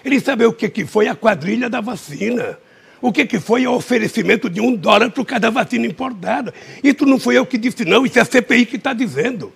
Ele 0.05 0.21
saber 0.21 0.47
o 0.47 0.53
que, 0.53 0.69
que 0.69 0.87
foi 0.87 1.09
a 1.09 1.15
quadrilha 1.15 1.69
da 1.69 1.81
vacina. 1.81 2.59
O 3.01 3.13
que, 3.13 3.27
que 3.27 3.39
foi 3.39 3.67
o 3.67 3.73
oferecimento 3.73 4.49
de 4.49 4.61
um 4.61 4.75
dólar 4.75 5.11
por 5.11 5.25
cada 5.25 5.51
vacina 5.51 5.87
importada. 5.87 6.53
Isso 6.83 7.05
não 7.05 7.19
foi 7.19 7.37
eu 7.37 7.45
que 7.45 7.59
disse, 7.59 7.85
não, 7.85 8.07
isso 8.07 8.19
é 8.19 8.23
a 8.23 8.25
CPI 8.25 8.67
que 8.67 8.77
está 8.77 8.93
dizendo. 8.93 9.53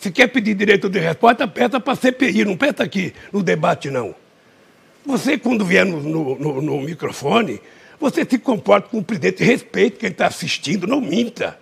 Se 0.00 0.10
quer 0.10 0.28
pedir 0.28 0.54
direito 0.54 0.88
de 0.88 0.98
resposta, 0.98 1.46
peça 1.46 1.78
para 1.78 1.92
a 1.92 1.96
CPI, 1.96 2.46
não 2.46 2.56
peça 2.56 2.82
aqui 2.82 3.12
no 3.30 3.42
debate, 3.42 3.90
não. 3.90 4.14
Você, 5.04 5.36
quando 5.36 5.62
vier 5.62 5.84
no, 5.84 6.00
no, 6.00 6.38
no, 6.38 6.62
no 6.62 6.80
microfone, 6.80 7.60
você 8.00 8.24
se 8.24 8.38
comporta 8.38 8.88
com 8.88 8.98
o 8.98 9.04
presidente, 9.04 9.44
respeite 9.44 9.98
quem 9.98 10.08
está 10.08 10.26
assistindo, 10.26 10.86
não 10.86 11.02
minta. 11.02 11.58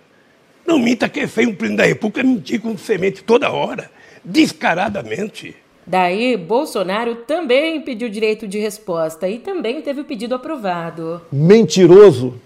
Não 0.65 0.79
minta 0.79 1.09
que 1.09 1.19
é 1.19 1.27
feio 1.27 1.49
um 1.49 1.53
presidente 1.53 1.79
da 1.79 1.85
República 1.85 2.23
mentir 2.23 2.61
com 2.61 2.77
semente 2.77 3.21
toda 3.25 3.51
hora, 3.51 3.91
descaradamente. 4.23 5.53
Daí, 5.85 6.37
Bolsonaro 6.37 7.15
também 7.15 7.81
pediu 7.81 8.07
direito 8.07 8.47
de 8.47 8.57
resposta 8.57 9.27
e 9.27 9.39
também 9.39 9.81
teve 9.81 9.99
o 9.99 10.05
pedido 10.05 10.35
aprovado. 10.35 11.21
Mentiroso, 11.29 12.39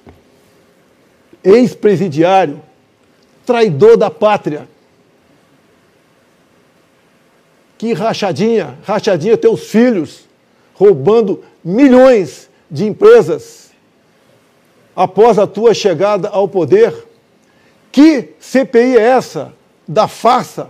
ex-presidiário, 1.44 2.60
traidor 3.46 3.96
da 3.96 4.10
pátria. 4.10 4.73
Que 7.84 7.92
rachadinha, 7.92 8.78
rachadinha 8.86 9.38
teus 9.38 9.66
filhos, 9.66 10.22
roubando 10.74 11.44
milhões 11.62 12.50
de 12.72 12.86
empresas 12.86 13.72
após 14.96 15.38
a 15.38 15.46
tua 15.46 15.74
chegada 15.74 16.30
ao 16.30 16.48
poder. 16.48 16.96
Que 17.92 18.30
CPI 18.40 18.96
é 18.96 19.02
essa 19.02 19.52
da 19.86 20.08
farsa 20.08 20.70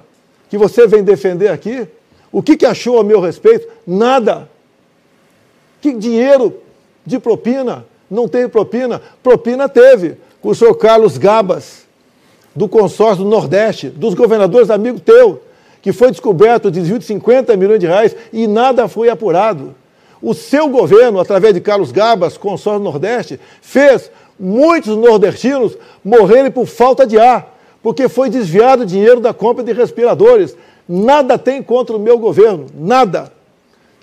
que 0.50 0.58
você 0.58 0.88
vem 0.88 1.04
defender 1.04 1.50
aqui? 1.50 1.88
O 2.32 2.42
que, 2.42 2.58
que 2.58 2.66
achou 2.66 3.00
a 3.00 3.04
meu 3.04 3.20
respeito? 3.22 3.72
Nada. 3.86 4.50
Que 5.82 5.94
dinheiro 5.94 6.62
de 7.06 7.20
propina? 7.20 7.86
Não 8.10 8.28
teve 8.28 8.48
propina? 8.48 9.00
Propina 9.22 9.70
teve, 9.70 10.18
com 10.42 10.50
o 10.50 10.56
senhor 10.56 10.74
Carlos 10.74 11.20
Gabas, 11.20 11.86
do 12.56 12.68
consórcio 12.68 13.24
do 13.24 13.30
Nordeste, 13.30 13.88
dos 13.88 14.16
governadores 14.16 14.72
amigos 14.72 15.00
teu 15.06 15.44
que 15.84 15.92
foi 15.92 16.10
descoberto 16.10 16.70
o 16.70 16.72
desvio 16.72 16.98
de 16.98 17.04
50 17.04 17.56
milhões 17.58 17.80
de 17.80 17.86
reais 17.86 18.16
e 18.32 18.48
nada 18.48 18.88
foi 18.88 19.10
apurado. 19.10 19.76
O 20.22 20.34
seu 20.34 20.70
governo, 20.70 21.20
através 21.20 21.54
de 21.54 21.60
Carlos 21.60 21.92
Gabas, 21.92 22.38
consórcio 22.38 22.82
Nordeste, 22.82 23.38
fez 23.62 24.10
muitos 24.40 24.96
nordestinos 24.96 25.78
morrerem 26.04 26.50
por 26.50 26.68
falta 26.68 27.06
de 27.06 27.20
ar, 27.20 27.60
porque 27.84 28.08
foi 28.08 28.30
desviado 28.30 28.86
dinheiro 28.86 29.20
da 29.20 29.34
compra 29.34 29.62
de 29.62 29.74
respiradores. 29.74 30.56
Nada 30.88 31.38
tem 31.38 31.62
contra 31.62 31.98
o 31.98 32.00
meu 32.00 32.18
governo, 32.18 32.68
nada. 32.74 33.34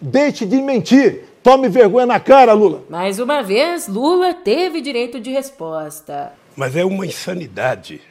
Deixe 0.00 0.44
de 0.44 0.60
mentir. 0.60 1.24
Tome 1.42 1.70
vergonha 1.70 2.04
na 2.04 2.20
cara, 2.20 2.52
Lula. 2.52 2.82
Mais 2.90 3.18
uma 3.18 3.42
vez, 3.42 3.88
Lula 3.88 4.34
teve 4.34 4.82
direito 4.82 5.18
de 5.18 5.30
resposta. 5.30 6.34
Mas 6.54 6.76
é 6.76 6.84
uma 6.84 7.06
insanidade 7.06 8.02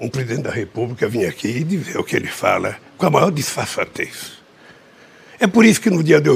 um 0.00 0.08
presidente 0.08 0.44
da 0.44 0.50
República 0.50 1.06
vir 1.06 1.26
aqui 1.26 1.48
e 1.48 1.62
dizer 1.62 1.98
o 1.98 2.04
que 2.04 2.16
ele 2.16 2.26
fala 2.26 2.76
com 2.96 3.06
a 3.06 3.10
maior 3.10 3.30
disfarçatez. 3.30 4.40
É 5.38 5.46
por 5.46 5.64
isso 5.64 5.80
que 5.80 5.90
no 5.90 6.02
dia, 6.02 6.20
de, 6.20 6.30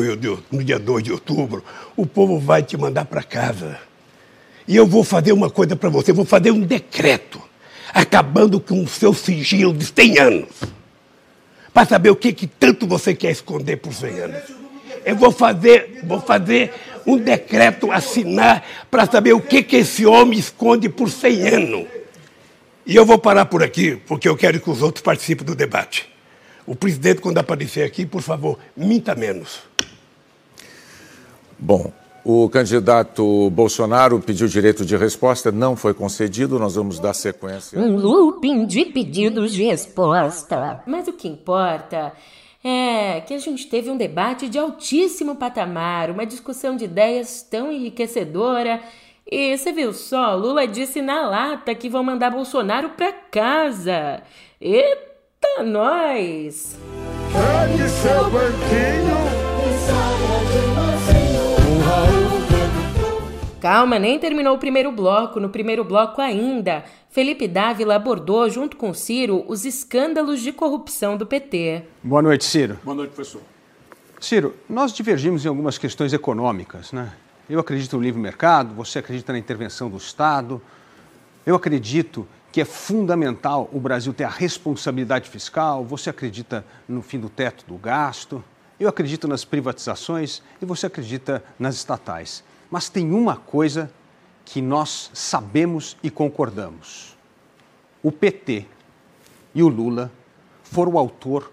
no 0.50 0.62
dia 0.62 0.78
2 0.78 1.02
de 1.02 1.12
outubro 1.12 1.64
o 1.96 2.06
povo 2.06 2.38
vai 2.38 2.62
te 2.62 2.76
mandar 2.76 3.06
para 3.06 3.22
casa. 3.22 3.78
E 4.68 4.76
eu 4.76 4.86
vou 4.86 5.02
fazer 5.02 5.32
uma 5.32 5.50
coisa 5.50 5.74
para 5.74 5.88
você, 5.88 6.12
vou 6.12 6.24
fazer 6.24 6.50
um 6.50 6.60
decreto 6.60 7.40
acabando 7.92 8.60
com 8.60 8.82
o 8.82 8.88
seu 8.88 9.14
sigilo 9.14 9.72
de 9.72 9.86
100 9.86 10.18
anos. 10.18 10.48
Para 11.72 11.86
saber 11.86 12.10
o 12.10 12.16
que, 12.16 12.32
que 12.32 12.46
tanto 12.46 12.86
você 12.86 13.14
quer 13.14 13.30
esconder 13.30 13.76
por 13.76 13.92
100 13.92 14.10
anos. 14.20 14.42
Eu 15.04 15.16
vou 15.16 15.30
fazer, 15.30 16.00
vou 16.04 16.20
fazer 16.20 16.72
um 17.06 17.16
decreto 17.16 17.92
assinar 17.92 18.64
para 18.90 19.06
saber 19.06 19.32
o 19.32 19.40
que, 19.40 19.62
que 19.62 19.76
esse 19.76 20.06
homem 20.06 20.38
esconde 20.38 20.88
por 20.88 21.10
100 21.10 21.48
anos. 21.48 21.93
E 22.86 22.94
eu 22.94 23.06
vou 23.06 23.18
parar 23.18 23.46
por 23.46 23.62
aqui, 23.62 23.96
porque 24.06 24.28
eu 24.28 24.36
quero 24.36 24.60
que 24.60 24.68
os 24.68 24.82
outros 24.82 25.02
participem 25.02 25.44
do 25.44 25.54
debate. 25.54 26.06
O 26.66 26.76
presidente, 26.76 27.20
quando 27.20 27.38
aparecer 27.38 27.82
aqui, 27.82 28.04
por 28.04 28.20
favor, 28.20 28.58
minta 28.76 29.14
menos. 29.14 29.60
Bom, 31.58 31.90
o 32.22 32.48
candidato 32.50 33.48
Bolsonaro 33.50 34.20
pediu 34.20 34.46
direito 34.48 34.84
de 34.84 34.96
resposta, 34.96 35.50
não 35.50 35.76
foi 35.76 35.94
concedido, 35.94 36.58
nós 36.58 36.74
vamos 36.74 36.98
dar 36.98 37.14
sequência. 37.14 37.78
Um 37.78 37.96
looping 37.96 38.66
de 38.66 38.84
pedidos 38.86 39.54
de 39.54 39.62
resposta. 39.64 40.82
Mas 40.86 41.08
o 41.08 41.12
que 41.14 41.26
importa 41.26 42.12
é 42.62 43.22
que 43.22 43.32
a 43.32 43.38
gente 43.38 43.66
teve 43.66 43.90
um 43.90 43.96
debate 43.96 44.48
de 44.48 44.58
altíssimo 44.58 45.36
patamar, 45.36 46.10
uma 46.10 46.24
discussão 46.24 46.76
de 46.76 46.84
ideias 46.84 47.42
tão 47.42 47.70
enriquecedora 47.72 48.80
e 49.30 49.56
você 49.56 49.72
viu 49.72 49.92
só, 49.92 50.34
Lula 50.34 50.66
disse 50.66 51.00
na 51.00 51.28
lata 51.28 51.74
que 51.74 51.88
vão 51.88 52.04
mandar 52.04 52.30
Bolsonaro 52.30 52.90
pra 52.90 53.12
casa. 53.12 54.22
Eita, 54.60 55.62
nós! 55.64 56.78
Pegue 57.32 57.88
seu 57.88 58.30
banquinho 58.30 59.44
Calma, 63.64 63.98
nem 63.98 64.18
terminou 64.18 64.56
o 64.56 64.58
primeiro 64.58 64.92
bloco. 64.92 65.40
No 65.40 65.48
primeiro 65.48 65.82
bloco 65.82 66.20
ainda, 66.20 66.84
Felipe 67.08 67.48
Dávila 67.48 67.94
abordou, 67.94 68.50
junto 68.50 68.76
com 68.76 68.92
Ciro, 68.92 69.42
os 69.48 69.64
escândalos 69.64 70.42
de 70.42 70.52
corrupção 70.52 71.16
do 71.16 71.24
PT. 71.24 71.82
Boa 72.02 72.20
noite, 72.20 72.44
Ciro. 72.44 72.78
Boa 72.84 72.94
noite, 72.94 73.14
professor. 73.14 73.40
Ciro, 74.20 74.54
nós 74.68 74.92
divergimos 74.92 75.46
em 75.46 75.48
algumas 75.48 75.78
questões 75.78 76.12
econômicas, 76.12 76.92
né? 76.92 77.14
Eu 77.48 77.60
acredito 77.60 77.96
no 77.96 78.02
livre 78.02 78.20
mercado, 78.20 78.74
você 78.74 78.98
acredita 78.98 79.32
na 79.32 79.38
intervenção 79.38 79.90
do 79.90 79.98
Estado. 79.98 80.62
Eu 81.44 81.54
acredito 81.54 82.26
que 82.50 82.60
é 82.60 82.64
fundamental 82.64 83.68
o 83.72 83.78
Brasil 83.78 84.14
ter 84.14 84.24
a 84.24 84.28
responsabilidade 84.28 85.28
fiscal, 85.28 85.84
você 85.84 86.08
acredita 86.08 86.64
no 86.88 87.02
fim 87.02 87.18
do 87.18 87.28
teto 87.28 87.66
do 87.66 87.76
gasto. 87.76 88.42
Eu 88.80 88.88
acredito 88.88 89.28
nas 89.28 89.44
privatizações 89.44 90.40
e 90.62 90.64
você 90.64 90.86
acredita 90.86 91.44
nas 91.58 91.74
estatais. 91.74 92.42
Mas 92.70 92.88
tem 92.88 93.10
uma 93.12 93.36
coisa 93.36 93.90
que 94.44 94.62
nós 94.62 95.10
sabemos 95.12 95.96
e 96.02 96.10
concordamos: 96.10 97.14
o 98.02 98.10
PT 98.10 98.66
e 99.54 99.62
o 99.62 99.68
Lula 99.68 100.10
foram 100.62 100.92
o 100.92 100.98
autor 100.98 101.52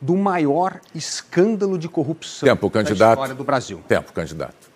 do 0.00 0.16
maior 0.16 0.80
escândalo 0.94 1.78
de 1.78 1.88
corrupção 1.88 2.46
Tempo, 2.46 2.70
da 2.70 2.82
história 2.82 3.34
do 3.34 3.44
Brasil. 3.44 3.82
Tempo, 3.86 4.12
candidato. 4.12 4.69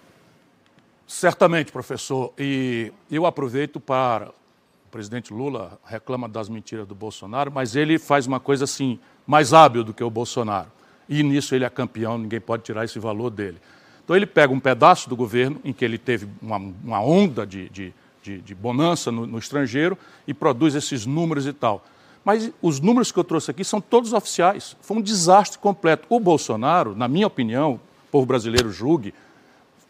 Certamente, 1.06 1.70
professor. 1.70 2.32
E 2.38 2.92
eu 3.10 3.26
aproveito 3.26 3.78
para. 3.78 4.28
O 4.28 4.90
presidente 4.94 5.32
Lula 5.32 5.78
reclama 5.84 6.28
das 6.28 6.48
mentiras 6.48 6.86
do 6.86 6.94
Bolsonaro, 6.94 7.50
mas 7.52 7.74
ele 7.74 7.98
faz 7.98 8.28
uma 8.28 8.38
coisa 8.38 8.62
assim, 8.62 8.98
mais 9.26 9.52
hábil 9.52 9.82
do 9.82 9.92
que 9.92 10.04
o 10.04 10.10
Bolsonaro. 10.10 10.68
E 11.08 11.22
nisso 11.22 11.54
ele 11.54 11.64
é 11.64 11.68
campeão, 11.68 12.16
ninguém 12.16 12.40
pode 12.40 12.62
tirar 12.62 12.84
esse 12.84 12.98
valor 13.00 13.30
dele. 13.30 13.58
Então 14.04 14.14
ele 14.14 14.24
pega 14.24 14.52
um 14.52 14.60
pedaço 14.60 15.08
do 15.08 15.16
governo 15.16 15.60
em 15.64 15.72
que 15.72 15.84
ele 15.84 15.98
teve 15.98 16.28
uma, 16.40 16.58
uma 16.58 17.00
onda 17.00 17.44
de, 17.44 17.68
de, 17.70 17.92
de, 18.22 18.40
de 18.40 18.54
bonança 18.54 19.10
no, 19.10 19.26
no 19.26 19.38
estrangeiro 19.38 19.98
e 20.28 20.32
produz 20.32 20.76
esses 20.76 21.04
números 21.04 21.44
e 21.46 21.52
tal. 21.52 21.84
Mas 22.24 22.50
os 22.62 22.80
números 22.80 23.10
que 23.10 23.18
eu 23.18 23.24
trouxe 23.24 23.50
aqui 23.50 23.64
são 23.64 23.80
todos 23.80 24.12
oficiais. 24.12 24.76
Foi 24.80 24.96
um 24.96 25.02
desastre 25.02 25.58
completo. 25.58 26.06
O 26.08 26.18
Bolsonaro, 26.18 26.94
na 26.94 27.08
minha 27.08 27.26
opinião, 27.26 27.74
o 27.74 28.10
povo 28.10 28.26
brasileiro 28.26 28.70
julgue, 28.70 29.12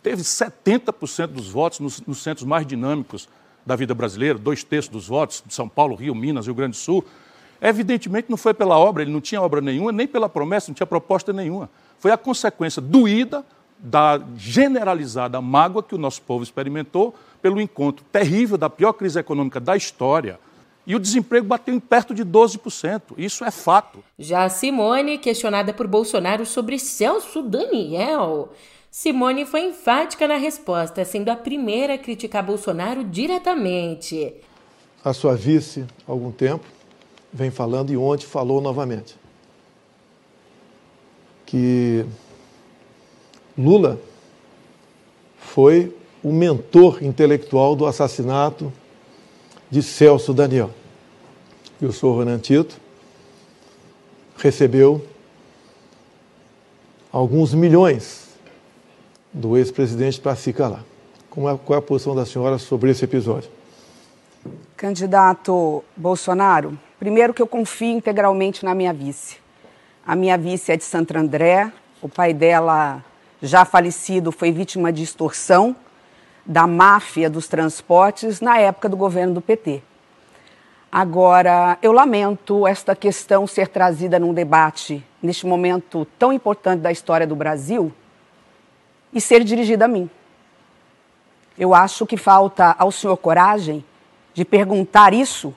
teve 0.05 0.23
70% 0.23 1.29
dos 1.29 1.49
votos 1.49 1.81
nos, 1.81 2.01
nos, 2.03 2.23
centros 2.23 2.47
mais 2.47 2.67
dinâmicos 2.67 3.27
da 3.65 3.75
vida 3.75 3.95
brasileira, 3.95 4.39
dois 4.39 4.63
terços 4.63 4.93
dos 4.93 5.09
votos, 5.09 5.43
de 5.45 5.55
São 5.55 5.67
Paulo, 5.67 5.97
Rio, 5.97 6.15
Minas, 6.15 6.45
Rio 6.45 6.55
Grande 6.55 6.73
do 6.73 6.77
Sul, 6.77 7.03
evidentemente 7.59 8.27
não 8.29 8.37
foi 8.37 8.53
pela 8.53 8.79
obra, 8.79 9.03
ele 9.03 9.11
não 9.11 9.23
tinha 9.23 9.41
obra 9.41 9.63
nenhuma, 9.63 9.91
nem 9.91 10.07
pela 10.07 10.29
promessa, 10.29 10.69
não 10.69 10.75
tinha 10.75 10.87
proposta 10.87 11.33
nenhuma. 11.33 11.71
Foi 11.99 12.11
a 12.11 12.19
consequência 12.19 12.83
doída 12.83 13.43
da 13.79 14.21
generalizada 14.37 15.41
mágoa 15.41 15.83
que 15.83 15.95
o 15.95 15.99
nosso 15.99 16.21
povo 16.21 16.45
experimentou 16.45 17.15
pelo 17.41 17.59
encontro 17.59 18.05
terrível 18.13 18.59
da 18.59 18.69
pior 18.69 18.93
crise 18.93 19.19
econômica 19.19 19.59
da 19.59 19.75
história. 19.75 20.39
E 20.87 20.95
o 20.95 20.99
desemprego 21.01 21.47
bateu 21.47 21.75
em 21.75 21.81
perto 21.81 22.15
de 22.15 22.23
12%. 22.23 23.15
Isso 23.17 23.43
é 23.43 23.51
fato. 23.51 24.05
Já 24.19 24.51
Simone, 24.51 25.17
questionada 25.17 25.73
por 25.73 25.87
Bolsonaro 25.87 26.45
sobre 26.45 26.79
Celso 26.79 27.41
Daniel, 27.41 28.53
Simone 28.97 29.45
foi 29.45 29.63
enfática 29.63 30.29
na 30.29 30.37
resposta, 30.37 31.05
sendo 31.05 31.29
a 31.29 31.35
primeira 31.35 31.95
a 31.95 31.99
criticar 31.99 32.47
Bolsonaro 32.47 33.03
diretamente. 33.03 34.33
A 35.05 35.13
sua 35.13 35.35
vice, 35.35 35.85
há 36.07 36.13
algum 36.13 36.31
tempo, 36.31 36.65
vem 37.33 37.51
falando 37.51 37.93
e 37.93 37.97
ontem 37.97 38.25
falou 38.25 38.61
novamente 38.61 39.17
que 41.45 42.07
Lula 43.59 44.01
foi 45.39 45.93
o 46.23 46.33
mentor 46.33 47.03
intelectual 47.03 47.75
do 47.75 47.87
assassinato 47.87 48.73
de 49.69 49.83
Celso 49.83 50.33
Daniel. 50.33 50.71
E 51.83 51.85
o 51.85 51.93
senhor 51.93 52.21
Renan 52.21 52.39
Tito 52.39 52.81
recebeu 54.37 55.05
alguns 57.11 57.53
milhões 57.53 58.24
do 59.35 59.59
ex-presidente 59.59 60.21
para 60.21 60.37
se 60.37 60.53
calar. 60.53 60.85
Qual 61.29 61.53
é, 61.53 61.59
qual 61.59 61.77
é 61.77 61.79
a 61.81 61.83
posição 61.83 62.15
da 62.15 62.25
senhora 62.25 62.57
sobre 62.57 62.93
esse 62.93 63.05
episódio? 63.05 63.51
Candidato 64.77 65.83
Bolsonaro, 65.97 66.79
primeiro 66.99 67.35
que 67.35 67.43
eu 67.43 67.47
confio 67.47 67.97
integralmente 67.97 68.65
na 68.65 68.75
minha 68.75 68.93
vice. 68.93 69.39
A 70.07 70.15
minha 70.15 70.39
vice 70.39 70.71
é 70.71 70.77
de 70.77 70.85
Santo 70.85 71.17
André, 71.17 71.73
o 72.01 72.09
pai 72.09 72.33
dela, 72.33 73.03
já 73.43 73.65
falecido, 73.65 74.31
foi 74.31 74.53
vítima 74.53 74.93
de 74.93 75.03
extorsão 75.03 75.75
da 76.47 76.67
máfia 76.67 77.29
dos 77.29 77.49
transportes 77.49 78.41
na 78.41 78.59
época 78.59 78.89
do 78.89 78.97
governo 78.97 79.35
do 79.35 79.41
PT. 79.41 79.83
Agora, 80.93 81.77
eu 81.83 81.91
lamento 81.91 82.69
esta 82.69 82.95
questão 82.95 83.47
ser 83.49 83.67
trazida 83.67 84.19
num 84.19 84.33
debate 84.33 85.05
neste 85.21 85.47
momento 85.47 86.07
tão 86.19 86.33
importante 86.33 86.81
da 86.81 86.93
história 86.93 87.27
do 87.27 87.35
Brasil, 87.35 87.93
e 89.15 89.21
ser 89.21 89.45
dirigida 89.45 89.85
a 89.85 89.89
mim. 89.89 90.11
Eu 91.57 91.73
acho 91.73 92.05
que 92.05 92.17
falta 92.17 92.75
ao 92.79 92.91
senhor 92.91 93.17
coragem 93.17 93.85
de 94.35 94.45
perguntar 94.45 95.15
isso 95.15 95.55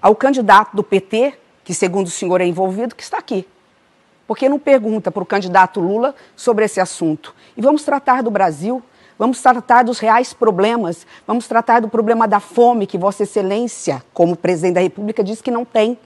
ao 0.00 0.14
candidato 0.14 0.76
do 0.76 0.84
PT, 0.84 1.34
que 1.64 1.74
segundo 1.74 2.06
o 2.06 2.10
senhor 2.10 2.40
é 2.40 2.46
envolvido, 2.46 2.94
que 2.94 3.02
está 3.02 3.18
aqui. 3.18 3.46
Porque 4.26 4.48
não 4.48 4.58
pergunta 4.58 5.10
para 5.10 5.22
o 5.22 5.26
candidato 5.26 5.80
Lula 5.80 6.14
sobre 6.36 6.64
esse 6.64 6.80
assunto. 6.80 7.34
E 7.56 7.60
vamos 7.60 7.84
tratar 7.84 8.22
do 8.22 8.30
Brasil, 8.30 8.82
vamos 9.18 9.40
tratar 9.40 9.82
dos 9.82 9.98
reais 9.98 10.32
problemas, 10.32 11.06
vamos 11.26 11.48
tratar 11.48 11.80
do 11.80 11.88
problema 11.88 12.28
da 12.28 12.38
fome, 12.38 12.86
que 12.86 12.96
Vossa 12.96 13.24
Excelência, 13.24 14.02
como 14.14 14.36
presidente 14.36 14.74
da 14.74 14.80
República, 14.80 15.24
diz 15.24 15.42
que 15.42 15.50
não 15.50 15.64
tem 15.64 15.98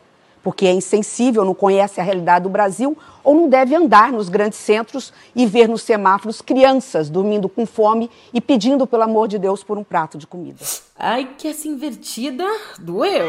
porque 0.42 0.66
é 0.66 0.73
insensível, 0.73 1.45
não 1.45 1.54
conhece 1.54 2.00
a 2.00 2.02
realidade 2.04 2.45
do 2.45 2.49
Brasil, 2.49 2.97
ou 3.23 3.35
não 3.35 3.49
deve 3.49 3.75
andar 3.75 4.12
nos 4.12 4.28
grandes 4.28 4.59
centros 4.59 5.12
e 5.35 5.45
ver 5.47 5.68
nos 5.68 5.83
semáforos 5.83 6.40
crianças 6.40 7.11
dormindo 7.11 7.49
com 7.49 7.66
fome 7.66 8.11
e 8.33 8.40
pedindo, 8.40 8.87
pelo 8.87 9.02
amor 9.02 9.28
de 9.28 9.38
Deus, 9.38 9.62
por 9.62 9.76
um 9.76 9.85
prato 9.85 10.16
de 10.16 10.26
comida. 10.26 10.59
Ai, 10.99 11.28
que 11.37 11.49
essa 11.49 11.68
invertida 11.68 12.45
doeu. 12.78 13.26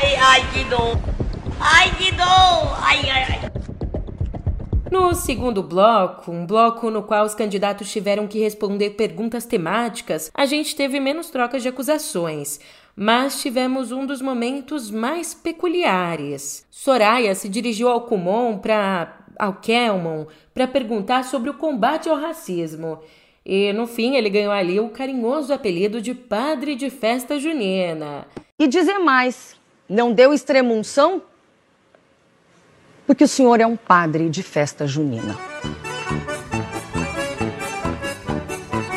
Ai, 0.00 0.16
ai, 0.16 0.52
que 0.52 0.64
dor. 0.64 0.98
Ai, 1.60 1.90
que 1.96 2.12
dor. 2.12 2.76
Ai, 2.82 3.10
ai, 3.10 3.26
ai. 3.30 3.52
No 4.92 5.14
segundo 5.14 5.62
bloco, 5.62 6.30
um 6.30 6.44
bloco 6.44 6.90
no 6.90 7.02
qual 7.02 7.24
os 7.24 7.34
candidatos 7.34 7.90
tiveram 7.90 8.26
que 8.26 8.38
responder 8.38 8.90
perguntas 8.90 9.46
temáticas, 9.46 10.30
a 10.34 10.44
gente 10.44 10.76
teve 10.76 11.00
menos 11.00 11.30
trocas 11.30 11.62
de 11.62 11.68
acusações 11.68 12.60
mas 12.96 13.40
tivemos 13.40 13.92
um 13.92 14.04
dos 14.04 14.20
momentos 14.20 14.90
mais 14.90 15.34
peculiares. 15.34 16.66
Soraya 16.70 17.34
se 17.34 17.48
dirigiu 17.48 17.88
ao 17.88 18.02
Kumon 18.02 18.58
para 18.58 19.18
ao 19.38 19.54
Kelmon 19.54 20.26
para 20.54 20.68
perguntar 20.68 21.24
sobre 21.24 21.50
o 21.50 21.54
combate 21.54 22.08
ao 22.08 22.16
racismo. 22.16 22.98
E 23.44 23.72
no 23.72 23.86
fim 23.86 24.14
ele 24.14 24.30
ganhou 24.30 24.52
ali 24.52 24.78
o 24.78 24.90
carinhoso 24.90 25.52
apelido 25.52 26.00
de 26.00 26.14
padre 26.14 26.76
de 26.76 26.90
festa 26.90 27.38
junina. 27.38 28.26
E 28.58 28.68
dizer 28.68 28.98
mais, 28.98 29.56
não 29.88 30.12
deu 30.12 30.32
extremunção? 30.32 31.22
Porque 33.06 33.24
o 33.24 33.28
senhor 33.28 33.60
é 33.60 33.66
um 33.66 33.76
padre 33.76 34.30
de 34.30 34.42
festa 34.42 34.86
junina. 34.86 35.36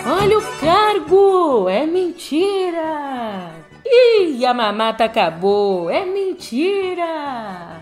Olha 0.06 0.38
o 0.38 0.42
cargo! 0.60 1.68
É 1.68 1.88
mentira! 1.88 3.55
Ih, 3.98 4.46
a 4.46 4.54
mamata 4.54 5.06
acabou! 5.06 5.90
É 5.90 6.06
mentira! 6.06 7.82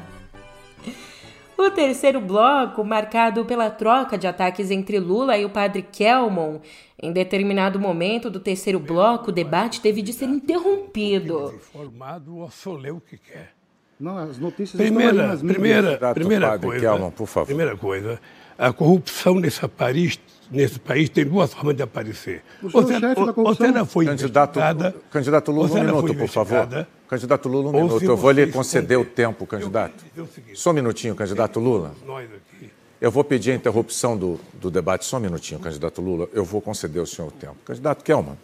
O 1.57 1.71
terceiro 1.71 2.21
bloco, 2.21 2.83
marcado 2.83 3.45
pela 3.45 3.69
troca 3.69 4.17
de 4.17 4.27
ataques 4.27 4.69
entre 4.69 4.99
Lula 4.99 5.37
e 5.37 5.45
o 5.45 5.49
padre 5.49 5.81
Kelmon, 5.81 6.59
em 7.01 7.11
determinado 7.11 7.79
momento 7.79 8.29
do 8.29 8.39
terceiro 8.39 8.79
bloco, 8.79 9.29
o 9.29 9.33
debate 9.33 9.81
teve 9.81 10.01
de 10.01 10.13
ser 10.13 10.25
interrompido. 10.25 11.53
Informado, 11.55 12.37
ou 12.37 12.51
só 12.51 12.73
lê 12.73 12.91
o 12.91 12.99
que 12.99 13.17
quer. 13.17 13.53
Não, 13.99 14.17
as 14.17 14.37
notícias 14.37 14.79
primeira, 14.79 15.11
estão 15.11 15.25
aí 15.25 15.31
nas 15.31 15.39
primeira, 15.41 16.13
primeira 16.13 16.47
padre 16.49 16.67
coisa, 16.67 16.81
Kelman, 16.81 17.11
por 17.11 17.27
favor. 17.27 17.47
Primeira 17.47 17.77
coisa, 17.77 18.21
a 18.57 18.73
corrupção 18.73 19.35
nesse 19.35 19.67
país, 19.67 20.19
nesse 20.51 20.79
país 20.79 21.09
tem 21.09 21.25
duas 21.25 21.53
formas 21.53 21.75
de 21.75 21.83
aparecer. 21.83 22.43
O 22.61 22.69
senhor 22.69 22.83
o 22.83 22.87
chefe 22.87 23.25
da 23.25 23.33
corrupção. 23.33 23.67
Você 23.67 23.71
não 23.71 23.85
foi 23.85 24.05
Candidato, 24.05 24.59
investigada. 24.59 24.95
candidato 25.11 25.51
Lula, 25.51 25.69
um 25.69 25.83
minuto, 25.83 26.15
por 26.15 26.27
favor. 26.27 26.87
Candidato 27.07 27.49
Lula, 27.49 27.69
um 27.69 27.75
ou 27.75 27.83
minuto. 27.83 28.03
Eu 28.03 28.17
vou 28.17 28.31
lhe 28.31 28.47
conceder 28.47 28.97
o 28.97 29.05
tempo, 29.05 29.45
candidato. 29.45 30.03
Seguinte. 30.33 30.59
Só 30.59 30.71
um 30.71 30.73
minutinho, 30.73 31.15
candidato 31.15 31.59
Lula. 31.59 31.93
Nós 32.05 32.27
aqui. 32.31 32.71
Eu 32.99 33.11
vou 33.11 33.23
pedir 33.23 33.51
a 33.51 33.55
interrupção 33.55 34.17
do, 34.17 34.39
do 34.53 34.71
debate, 34.71 35.03
só 35.03 35.17
um 35.17 35.19
minutinho, 35.19 35.59
candidato 35.59 36.01
Lula. 36.01 36.29
Eu 36.31 36.45
vou 36.45 36.61
conceder 36.61 37.01
ao 37.01 37.05
senhor 37.05 37.27
o 37.27 37.31
tempo. 37.31 37.57
Candidato 37.65 38.01
Kelman, 38.03 38.37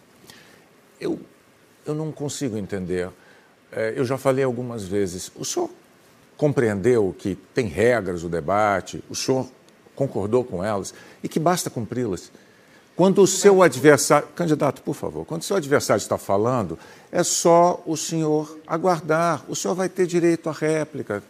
eu, 1.00 1.18
eu 1.86 1.94
não 1.94 2.12
consigo 2.12 2.58
entender. 2.58 3.08
É, 3.72 3.94
eu 3.96 4.04
já 4.04 4.18
falei 4.18 4.44
algumas 4.44 4.86
vezes. 4.86 5.32
O 5.34 5.44
senhor 5.44 5.70
compreendeu 6.36 7.14
que 7.18 7.36
tem 7.54 7.66
regras 7.66 8.22
o 8.22 8.28
debate, 8.28 9.02
o 9.08 9.14
senhor 9.14 9.46
concordou 10.00 10.42
com 10.42 10.64
elas 10.64 10.94
e 11.22 11.28
que 11.28 11.38
basta 11.38 11.68
cumpri-las. 11.68 12.32
Quando 12.96 13.20
o 13.20 13.26
seu 13.26 13.62
adversário. 13.62 14.28
Candidato, 14.34 14.80
por 14.82 14.94
favor, 14.94 15.26
quando 15.26 15.42
o 15.42 15.44
seu 15.44 15.56
adversário 15.56 16.00
está 16.00 16.16
falando, 16.16 16.78
é 17.12 17.22
só 17.22 17.82
o 17.84 17.96
senhor 17.96 18.58
aguardar. 18.66 19.44
O 19.46 19.54
senhor 19.54 19.74
vai 19.74 19.88
ter 19.88 20.06
direito 20.06 20.48
à 20.48 20.52
réplica. 20.52 21.22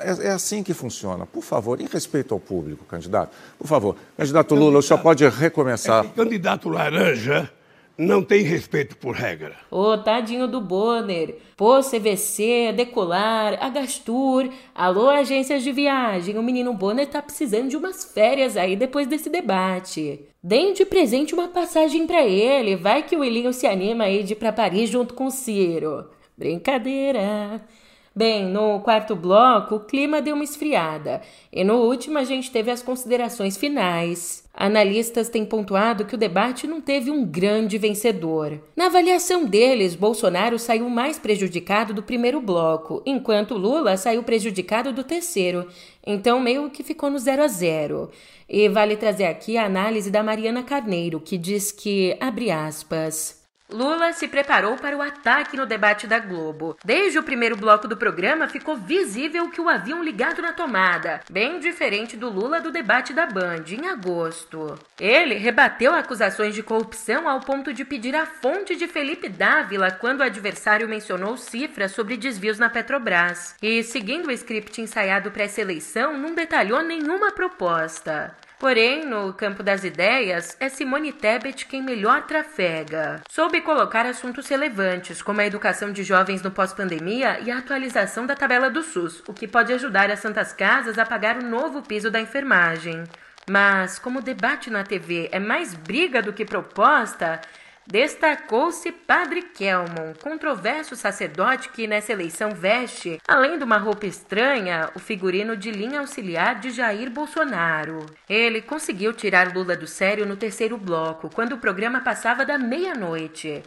É, 0.00 0.28
é 0.28 0.30
assim 0.30 0.62
que 0.62 0.72
funciona. 0.72 1.26
Por 1.26 1.42
favor, 1.42 1.78
em 1.80 1.86
respeito 1.86 2.32
ao 2.32 2.40
público, 2.40 2.84
candidato. 2.86 3.30
Por 3.58 3.66
favor, 3.66 3.96
candidato 4.16 4.54
Lula, 4.54 4.78
o 4.78 4.82
senhor 4.82 5.00
pode 5.00 5.28
recomeçar. 5.28 6.06
Candidato 6.14 6.70
laranja 6.70 7.50
não 7.96 8.22
tem 8.22 8.42
respeito 8.42 8.96
por 8.96 9.14
regra. 9.14 9.56
Ô, 9.70 9.96
tadinho 9.96 10.48
do 10.48 10.60
Bonner. 10.60 11.36
Pô, 11.56 11.80
CVC, 11.80 12.72
Decolar, 12.76 13.56
Agastur. 13.62 14.48
Alô, 14.74 15.08
agências 15.08 15.62
de 15.62 15.70
viagem. 15.70 16.36
O 16.36 16.42
menino 16.42 16.74
Bonner 16.74 17.06
tá 17.06 17.22
precisando 17.22 17.68
de 17.68 17.76
umas 17.76 18.04
férias 18.04 18.56
aí 18.56 18.74
depois 18.74 19.06
desse 19.06 19.30
debate. 19.30 20.20
Deem 20.42 20.72
de 20.72 20.84
presente 20.84 21.34
uma 21.34 21.48
passagem 21.48 22.06
para 22.06 22.24
ele. 22.24 22.76
Vai 22.76 23.02
que 23.02 23.16
o 23.16 23.20
Willinho 23.20 23.52
se 23.52 23.66
anima 23.66 24.04
aí 24.04 24.22
de 24.22 24.32
ir 24.32 24.36
pra 24.36 24.52
Paris 24.52 24.90
junto 24.90 25.14
com 25.14 25.26
o 25.26 25.30
Ciro. 25.30 26.08
Brincadeira. 26.36 27.62
Bem, 28.14 28.44
no 28.46 28.80
quarto 28.80 29.16
bloco, 29.16 29.76
o 29.76 29.80
clima 29.80 30.22
deu 30.22 30.34
uma 30.34 30.44
esfriada. 30.44 31.20
E 31.52 31.64
no 31.64 31.78
último, 31.78 32.18
a 32.18 32.24
gente 32.24 32.50
teve 32.50 32.70
as 32.70 32.82
considerações 32.82 33.56
finais. 33.56 34.43
Analistas 34.56 35.28
têm 35.28 35.44
pontuado 35.44 36.04
que 36.04 36.14
o 36.14 36.18
debate 36.18 36.64
não 36.68 36.80
teve 36.80 37.10
um 37.10 37.26
grande 37.26 37.76
vencedor. 37.76 38.60
Na 38.76 38.86
avaliação 38.86 39.44
deles, 39.44 39.96
Bolsonaro 39.96 40.60
saiu 40.60 40.88
mais 40.88 41.18
prejudicado 41.18 41.92
do 41.92 42.04
primeiro 42.04 42.40
bloco, 42.40 43.02
enquanto 43.04 43.58
Lula 43.58 43.96
saiu 43.96 44.22
prejudicado 44.22 44.92
do 44.92 45.02
terceiro. 45.02 45.66
Então, 46.06 46.38
meio 46.38 46.70
que 46.70 46.84
ficou 46.84 47.10
no 47.10 47.18
0 47.18 47.42
a 47.42 47.48
0. 47.48 48.10
E 48.48 48.68
vale 48.68 48.96
trazer 48.96 49.24
aqui 49.24 49.56
a 49.56 49.66
análise 49.66 50.08
da 50.08 50.22
Mariana 50.22 50.62
Carneiro, 50.62 51.18
que 51.18 51.36
diz 51.36 51.72
que, 51.72 52.16
abre 52.20 52.52
aspas, 52.52 53.43
Lula 53.74 54.12
se 54.12 54.28
preparou 54.28 54.76
para 54.76 54.96
o 54.96 55.02
ataque 55.02 55.56
no 55.56 55.66
debate 55.66 56.06
da 56.06 56.20
Globo. 56.20 56.78
Desde 56.84 57.18
o 57.18 57.24
primeiro 57.24 57.56
bloco 57.56 57.88
do 57.88 57.96
programa 57.96 58.46
ficou 58.46 58.76
visível 58.76 59.50
que 59.50 59.60
o 59.60 59.68
haviam 59.68 60.00
ligado 60.00 60.40
na 60.40 60.52
tomada, 60.52 61.20
bem 61.28 61.58
diferente 61.58 62.16
do 62.16 62.30
Lula 62.30 62.60
do 62.60 62.70
debate 62.70 63.12
da 63.12 63.26
Band, 63.26 63.64
em 63.68 63.88
agosto. 63.88 64.78
Ele 65.00 65.34
rebateu 65.34 65.92
acusações 65.92 66.54
de 66.54 66.62
corrupção 66.62 67.28
ao 67.28 67.40
ponto 67.40 67.74
de 67.74 67.84
pedir 67.84 68.14
a 68.14 68.26
fonte 68.26 68.76
de 68.76 68.86
Felipe 68.86 69.28
Dávila 69.28 69.90
quando 69.90 70.20
o 70.20 70.24
adversário 70.24 70.88
mencionou 70.88 71.36
cifras 71.36 71.90
sobre 71.90 72.16
desvios 72.16 72.60
na 72.60 72.70
Petrobras. 72.70 73.56
E, 73.60 73.82
seguindo 73.82 74.28
o 74.28 74.32
script 74.32 74.80
ensaiado 74.80 75.32
para 75.32 75.42
essa 75.42 75.60
eleição, 75.60 76.16
não 76.16 76.32
detalhou 76.32 76.80
nenhuma 76.80 77.32
proposta. 77.32 78.36
Porém, 78.58 79.04
no 79.04 79.32
campo 79.32 79.62
das 79.62 79.84
ideias, 79.84 80.56
é 80.60 80.68
Simone 80.68 81.12
Tebet 81.12 81.66
quem 81.66 81.82
melhor 81.82 82.22
trafega. 82.22 83.20
Soube 83.28 83.60
colocar 83.60 84.06
assuntos 84.06 84.48
relevantes, 84.48 85.20
como 85.20 85.40
a 85.40 85.46
educação 85.46 85.92
de 85.92 86.02
jovens 86.02 86.40
no 86.40 86.50
pós-pandemia 86.50 87.40
e 87.40 87.50
a 87.50 87.58
atualização 87.58 88.26
da 88.26 88.34
tabela 88.34 88.70
do 88.70 88.82
SUS, 88.82 89.22
o 89.26 89.34
que 89.34 89.48
pode 89.48 89.72
ajudar 89.72 90.10
as 90.10 90.20
santas 90.20 90.52
casas 90.52 90.98
a 90.98 91.04
pagar 91.04 91.36
o 91.36 91.44
novo 91.44 91.82
piso 91.82 92.10
da 92.10 92.20
enfermagem. 92.20 93.04
Mas, 93.48 93.98
como 93.98 94.20
o 94.20 94.22
debate 94.22 94.70
na 94.70 94.84
TV 94.84 95.28
é 95.30 95.38
mais 95.38 95.74
briga 95.74 96.22
do 96.22 96.32
que 96.32 96.44
proposta, 96.44 97.40
Destacou-se 97.86 98.90
Padre 98.90 99.42
Kelmon, 99.42 100.14
controverso 100.22 100.96
sacerdote 100.96 101.68
que 101.68 101.86
nessa 101.86 102.12
eleição 102.12 102.50
veste, 102.52 103.20
além 103.28 103.58
de 103.58 103.64
uma 103.64 103.76
roupa 103.76 104.06
estranha, 104.06 104.90
o 104.94 104.98
figurino 104.98 105.54
de 105.54 105.70
linha 105.70 106.00
auxiliar 106.00 106.58
de 106.60 106.70
Jair 106.70 107.10
Bolsonaro. 107.10 108.06
Ele 108.26 108.62
conseguiu 108.62 109.12
tirar 109.12 109.54
Lula 109.54 109.76
do 109.76 109.86
sério 109.86 110.24
no 110.24 110.34
terceiro 110.34 110.78
bloco, 110.78 111.28
quando 111.28 111.52
o 111.52 111.58
programa 111.58 112.00
passava 112.00 112.46
da 112.46 112.56
meia-noite. 112.56 113.62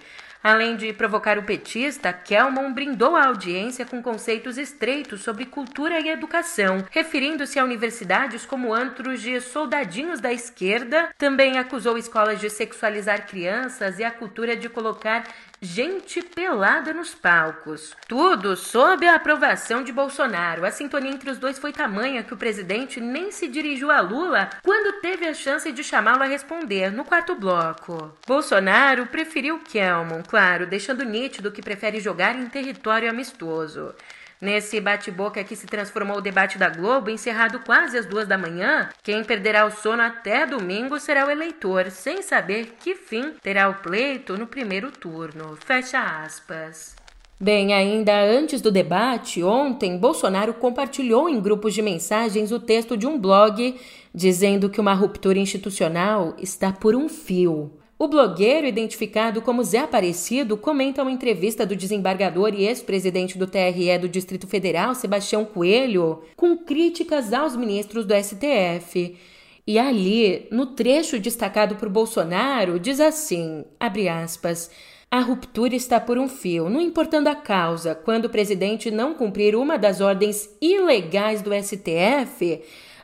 Além 0.48 0.78
de 0.78 0.94
provocar 0.94 1.38
o 1.38 1.44
petista, 1.44 2.14
Kelman 2.14 2.72
brindou 2.72 3.18
a 3.18 3.26
audiência 3.26 3.86
com 3.86 4.02
conceitos 4.02 4.58
estreitos 4.58 5.20
sobre 5.20 5.44
cultura 5.44 6.00
e 6.00 6.08
educação, 6.08 6.86
referindo-se 6.90 7.60
a 7.60 7.66
universidades 7.66 8.46
como 8.46 8.74
antros 8.74 9.22
de 9.22 9.42
soldadinhos 9.42 10.22
da 10.22 10.32
esquerda. 10.32 11.10
Também 11.18 11.58
acusou 11.58 11.98
escolas 11.98 12.40
de 12.40 12.50
sexualizar 12.50 13.28
crianças 13.28 14.00
e 14.00 14.06
a 14.06 14.10
cultura 14.10 14.56
de 14.56 14.70
colocar 14.70 15.26
gente 15.62 16.22
pelada 16.22 16.94
nos 16.94 17.16
palcos. 17.16 17.96
Tudo 18.08 18.56
sob 18.56 19.08
a 19.08 19.16
aprovação 19.16 19.84
de 19.84 19.92
Bolsonaro. 19.92 20.66
A 20.66 20.72
sintonia 20.72 21.12
entre 21.12 21.30
os 21.30 21.38
dois 21.38 21.58
foi 21.58 21.72
tamanha 21.72 22.24
que 22.24 22.34
o 22.34 22.38
presidente 22.38 23.02
nem 23.02 23.32
se 23.32 23.48
dirigiu 23.48 23.90
a 23.90 24.00
Lula 24.00 24.50
quando 24.64 25.02
teve 25.02 25.28
a 25.28 25.34
chance 25.34 25.72
de 25.72 25.84
chamá-lo 25.84 26.24
a 26.24 26.28
responder 26.28 26.92
no 26.92 27.04
quarto 27.04 27.36
bloco. 27.36 28.14
Bolsonaro 28.26 29.08
preferiu 29.08 29.60
Kelmon, 29.60 30.22
claro, 30.22 30.68
deixando 30.68 31.04
nítido 31.04 31.52
que 31.52 31.62
prefere 31.62 32.00
jogar 32.00 32.36
em 32.36 32.48
território 32.48 33.10
amistoso. 33.10 33.96
Nesse 34.40 34.80
bate-boca 34.80 35.44
que 35.44 35.56
se 35.56 35.66
transformou 35.66 36.18
o 36.18 36.22
debate 36.22 36.60
da 36.60 36.70
Globo, 36.70 37.10
encerrado 37.10 37.60
quase 37.66 37.98
às 37.98 38.06
duas 38.06 38.28
da 38.28 38.38
manhã, 38.38 38.90
quem 39.02 39.24
perderá 39.24 39.66
o 39.66 39.72
sono 39.72 40.04
até 40.04 40.46
domingo 40.46 41.00
será 41.00 41.26
o 41.26 41.32
eleitor, 41.32 41.90
sem 41.90 42.22
saber 42.22 42.76
que 42.80 42.94
fim 42.94 43.34
terá 43.42 43.68
o 43.68 43.76
pleito 43.76 44.38
no 44.38 44.46
primeiro 44.46 44.92
turno. 44.92 45.58
Fecha 45.66 46.00
aspas. 46.00 46.96
Bem, 47.40 47.74
ainda 47.74 48.20
antes 48.20 48.62
do 48.62 48.72
debate, 48.72 49.44
ontem, 49.44 49.98
Bolsonaro 49.98 50.56
compartilhou 50.56 51.30
em 51.30 51.40
grupos 51.40 51.74
de 51.74 51.84
mensagens 51.84 52.52
o 52.52 52.60
texto 52.60 52.98
de 52.98 53.06
um 53.06 53.20
blog 53.20 53.80
dizendo 54.14 54.70
que 54.70 54.82
uma 54.82 54.96
ruptura 54.96 55.38
institucional 55.38 56.36
está 56.40 56.72
por 56.72 56.96
um 56.96 57.08
fio. 57.08 57.72
O 58.00 58.08
blogueiro, 58.08 58.68
identificado 58.68 59.42
como 59.42 59.64
Zé 59.64 59.80
Aparecido, 59.80 60.56
comenta 60.56 61.02
uma 61.02 61.12
entrevista 61.12 61.66
do 61.66 61.76
desembargador 61.76 62.54
e 62.54 62.64
ex-presidente 62.64 63.40
do 63.40 63.48
TRE 63.48 63.98
do 63.98 64.08
Distrito 64.08 64.46
Federal, 64.46 64.94
Sebastião 64.94 65.44
Coelho, 65.44 66.22
com 66.36 66.56
críticas 66.56 67.34
aos 67.34 67.56
ministros 67.56 68.06
do 68.06 68.14
STF. 68.14 69.18
E 69.66 69.80
ali, 69.80 70.48
no 70.52 70.68
trecho 70.68 71.20
destacado 71.20 71.76
por 71.76 71.90
Bolsonaro, 71.90 72.80
diz 72.80 73.00
assim: 73.00 73.66
abre 73.80 74.08
aspas. 74.08 74.70
A 75.10 75.20
ruptura 75.22 75.74
está 75.74 76.00
por 76.00 76.20
um 76.20 76.28
fio, 76.28 76.70
não 76.70 76.82
importando 76.82 77.30
a 77.30 77.36
causa. 77.36 77.96
Quando 77.96 78.26
o 78.26 78.30
presidente 78.30 78.92
não 78.92 79.14
cumprir 79.16 79.56
uma 79.56 79.78
das 79.78 80.02
ordens 80.02 80.50
ilegais 80.62 81.42
do 81.42 81.52
STF, 81.52 82.62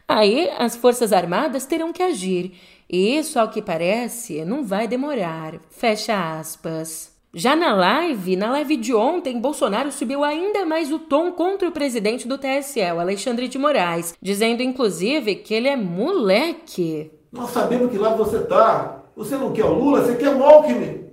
aí 0.08 0.50
as 0.58 0.76
Forças 0.76 1.14
Armadas 1.14 1.66
terão 1.66 1.94
que 1.94 2.04
agir. 2.04 2.52
Isso, 2.96 3.40
ao 3.40 3.50
que 3.50 3.60
parece, 3.60 4.46
não 4.46 4.64
vai 4.64 4.88
demorar. 4.88 5.56
Fecha 5.72 6.38
aspas. 6.38 7.12
Já 7.34 7.56
na 7.56 7.74
live, 7.74 8.36
na 8.36 8.52
live 8.52 8.78
de 8.78 8.94
ontem, 8.94 9.42
Bolsonaro 9.42 9.92
subiu 9.92 10.24
ainda 10.24 10.64
mais 10.64 10.92
o 10.92 11.00
tom 11.00 11.32
contra 11.32 11.68
o 11.68 11.72
presidente 11.72 12.28
do 12.28 12.38
TSE, 12.38 12.84
Alexandre 12.84 13.48
de 13.48 13.58
Moraes, 13.58 14.14
dizendo 14.22 14.62
inclusive 14.62 15.38
que 15.38 15.56
ele 15.56 15.68
é 15.68 15.76
moleque. 15.76 17.12
Nós 17.32 17.50
sabemos 17.50 17.90
que 17.90 17.98
lá 17.98 18.14
você 18.14 18.42
tá. 18.42 19.02
Você 19.16 19.38
não 19.38 19.52
quer 19.52 19.66
o 19.66 19.74
Lula, 19.74 20.04
você 20.04 20.16
quer 20.16 20.30
o 20.30 20.44
Alckmin. 20.44 21.06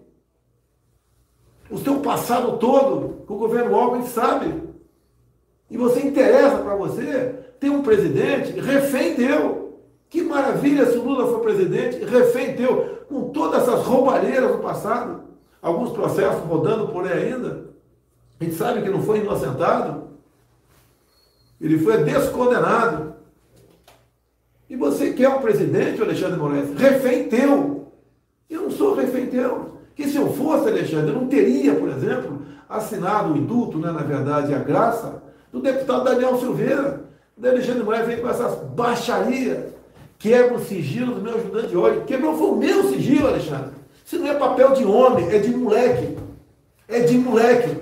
O 1.71 1.79
seu 1.79 2.01
passado 2.01 2.59
todo 2.59 3.25
o 3.27 3.37
governo 3.37 3.75
Alckmin 3.75 4.05
sabe. 4.05 4.53
E 5.71 5.79
você 5.79 6.07
interessa 6.07 6.59
para 6.59 6.77
você 6.77 7.37
ter 7.59 7.71
um 7.71 7.81
presidente 7.81 8.53
refém. 8.61 9.15
Que 10.11 10.23
maravilha 10.23 10.91
se 10.91 10.99
o 10.99 11.05
Lula 11.05 11.29
for 11.29 11.41
presidente, 11.41 12.05
refém 12.05 12.57
teu, 12.57 13.05
com 13.09 13.31
todas 13.31 13.63
essas 13.63 13.87
roubalheiras 13.87 14.51
do 14.51 14.59
passado, 14.59 15.21
alguns 15.63 15.93
processos 15.93 16.43
rodando 16.47 16.89
por 16.89 17.07
aí 17.07 17.33
ainda. 17.33 17.71
A 18.41 18.45
gente 18.45 18.57
sabe 18.57 18.83
que 18.83 18.91
não 18.91 19.03
foi 19.03 19.21
inocentado, 19.21 20.09
ele 21.61 21.79
foi 21.79 22.03
descondenado. 22.03 23.15
E 24.69 24.75
você 24.75 25.13
quer 25.13 25.29
um 25.29 25.41
presidente, 25.41 26.03
Alexandre 26.03 26.39
Moraes, 26.39 26.75
refém 26.77 27.29
teu. 27.29 27.93
Eu 28.49 28.63
não 28.63 28.71
sou 28.71 28.95
refém 28.95 29.27
teu. 29.27 29.77
Que 29.95 30.09
se 30.09 30.17
eu 30.17 30.33
fosse, 30.33 30.69
Alexandre, 30.69 31.13
eu 31.13 31.21
não 31.21 31.29
teria, 31.29 31.77
por 31.77 31.89
exemplo, 31.89 32.43
assinado 32.69 33.33
o 33.33 33.37
indulto, 33.37 33.79
né, 33.79 33.93
na 33.93 34.03
verdade, 34.03 34.55
a 34.55 34.59
graça, 34.59 35.23
do 35.53 35.61
deputado 35.61 36.05
Daniel 36.05 36.37
Silveira. 36.37 37.05
O 37.41 37.47
Alexandre 37.47 37.85
Moraes 37.85 38.07
vem 38.07 38.21
com 38.21 38.29
essas 38.29 38.57
baixarias 38.71 39.80
quebra 40.21 40.55
o 40.55 40.65
sigilo 40.65 41.15
do 41.15 41.23
meu 41.23 41.35
ajudante 41.35 41.69
de. 41.69 42.05
Quebrou 42.07 42.37
foi 42.37 42.51
o 42.51 42.57
meu 42.57 42.89
sigilo, 42.91 43.27
Alexandre. 43.27 43.73
Isso 44.05 44.19
não 44.19 44.29
é 44.29 44.35
papel 44.35 44.73
de 44.75 44.85
homem, 44.85 45.29
é 45.31 45.39
de 45.39 45.51
moleque. 45.51 46.17
É 46.87 47.01
de 47.01 47.19
moleque. 47.19 47.77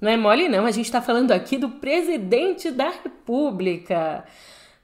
Não 0.00 0.10
é 0.10 0.16
mole, 0.16 0.48
não. 0.48 0.66
A 0.66 0.70
gente 0.70 0.86
está 0.86 1.00
falando 1.00 1.30
aqui 1.30 1.56
do 1.56 1.70
presidente 1.70 2.70
da 2.70 2.90
República. 2.90 4.24